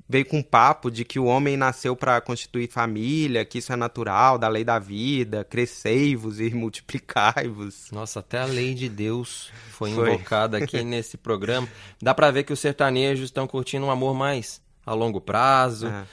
veio 0.08 0.24
com 0.26 0.38
um 0.38 0.42
papo 0.42 0.90
de 0.90 1.04
que 1.04 1.18
o 1.18 1.24
homem 1.24 1.56
nasceu 1.56 1.96
para 1.96 2.20
constituir 2.20 2.70
família, 2.70 3.44
que 3.44 3.58
isso 3.58 3.72
é 3.72 3.76
natural, 3.76 4.38
da 4.38 4.48
lei 4.48 4.64
da 4.64 4.78
vida, 4.78 5.44
crescei-vos 5.44 6.40
e 6.40 6.50
multiplicai-vos. 6.54 7.90
Nossa, 7.92 8.20
até 8.20 8.38
a 8.40 8.44
lei 8.44 8.74
de 8.74 8.88
Deus 8.88 9.50
foi, 9.70 9.92
Foi. 9.92 10.14
invocada 10.14 10.58
aqui 10.58 10.82
nesse 10.84 11.16
programa. 11.16 11.68
Dá 12.00 12.14
pra 12.14 12.30
ver 12.30 12.44
que 12.44 12.52
os 12.52 12.60
sertanejos 12.60 13.26
estão 13.26 13.46
curtindo 13.46 13.86
um 13.86 13.90
amor 13.90 14.14
mais 14.14 14.60
a 14.84 14.94
longo 14.94 15.20
prazo, 15.20 15.88
É, 15.88 16.04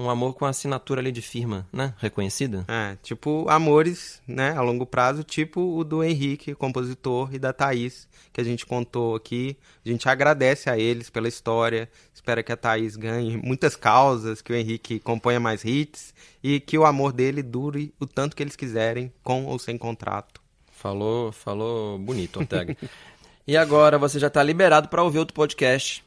um 0.00 0.10
amor 0.10 0.34
com 0.34 0.44
assinatura 0.44 1.00
ali 1.00 1.12
de 1.12 1.22
firma, 1.22 1.66
né? 1.72 1.94
Reconhecida. 1.98 2.64
é, 2.68 2.96
tipo 3.02 3.46
amores, 3.48 4.20
né, 4.26 4.56
a 4.56 4.62
longo 4.62 4.86
prazo, 4.86 5.22
tipo 5.22 5.60
o 5.60 5.84
do 5.84 6.02
Henrique, 6.02 6.54
compositor, 6.54 7.34
e 7.34 7.38
da 7.38 7.52
Thaís, 7.52 8.08
que 8.32 8.40
a 8.40 8.44
gente 8.44 8.64
contou 8.64 9.14
aqui. 9.14 9.56
A 9.84 9.88
gente 9.88 10.08
agradece 10.08 10.70
a 10.70 10.78
eles 10.78 11.10
pela 11.10 11.28
história, 11.28 11.88
espera 12.14 12.42
que 12.42 12.52
a 12.52 12.56
Thaís 12.56 12.96
ganhe 12.96 13.36
muitas 13.36 13.76
causas, 13.76 14.40
que 14.40 14.52
o 14.52 14.56
Henrique 14.56 14.98
componha 14.98 15.38
mais 15.38 15.64
hits 15.64 16.14
e 16.42 16.60
que 16.60 16.78
o 16.78 16.84
amor 16.84 17.12
dele 17.12 17.42
dure 17.42 17.92
o 18.00 18.06
tanto 18.06 18.34
que 18.34 18.42
eles 18.42 18.56
quiserem, 18.56 19.12
com 19.22 19.44
ou 19.44 19.58
sem 19.58 19.76
contrato. 19.76 20.40
Falou, 20.70 21.30
falou 21.30 21.98
bonito, 21.98 22.38
Ortega. 22.38 22.74
e 23.46 23.56
agora 23.56 23.98
você 23.98 24.18
já 24.18 24.30
tá 24.30 24.42
liberado 24.42 24.88
pra 24.88 25.02
ouvir 25.02 25.18
outro 25.18 25.34
podcast. 25.34 26.02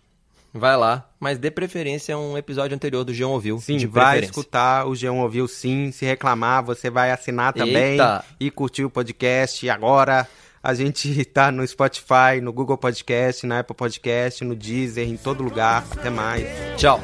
Vai 0.54 0.78
lá, 0.78 1.10
mas 1.20 1.40
dê 1.40 1.50
preferência 1.50 2.14
a 2.14 2.20
um 2.20 2.38
episódio 2.38 2.76
anterior 2.76 3.04
do 3.04 3.12
G1 3.12 3.28
Ouviu. 3.28 3.58
Sim, 3.60 3.78
de 3.78 3.88
vai 3.88 4.20
escutar 4.20 4.86
o 4.86 4.92
G1 4.92 5.16
Ouviu 5.16 5.48
sim. 5.48 5.92
Se 5.92 6.06
reclamar, 6.06 6.64
você 6.64 6.92
vai 6.92 7.10
assinar 7.10 7.54
também 7.54 7.94
Eita. 7.94 8.24
e 8.40 8.52
curtir 8.52 8.86
o 8.86 8.90
podcast. 8.90 9.66
E 9.66 9.70
agora 9.70 10.28
a 10.62 10.74
gente 10.76 11.26
tá 11.26 11.52
no 11.52 11.66
Spotify, 11.66 12.40
no 12.40 12.54
Google 12.54 12.78
Podcast, 12.78 13.48
na 13.48 13.60
Apple 13.60 13.76
Podcast, 13.76 14.44
no 14.44 14.56
Deezer, 14.56 15.08
em 15.10 15.18
todo 15.18 15.44
lugar. 15.44 15.84
Até 15.92 16.12
mais. 16.12 16.48
Tchau. 16.78 17.02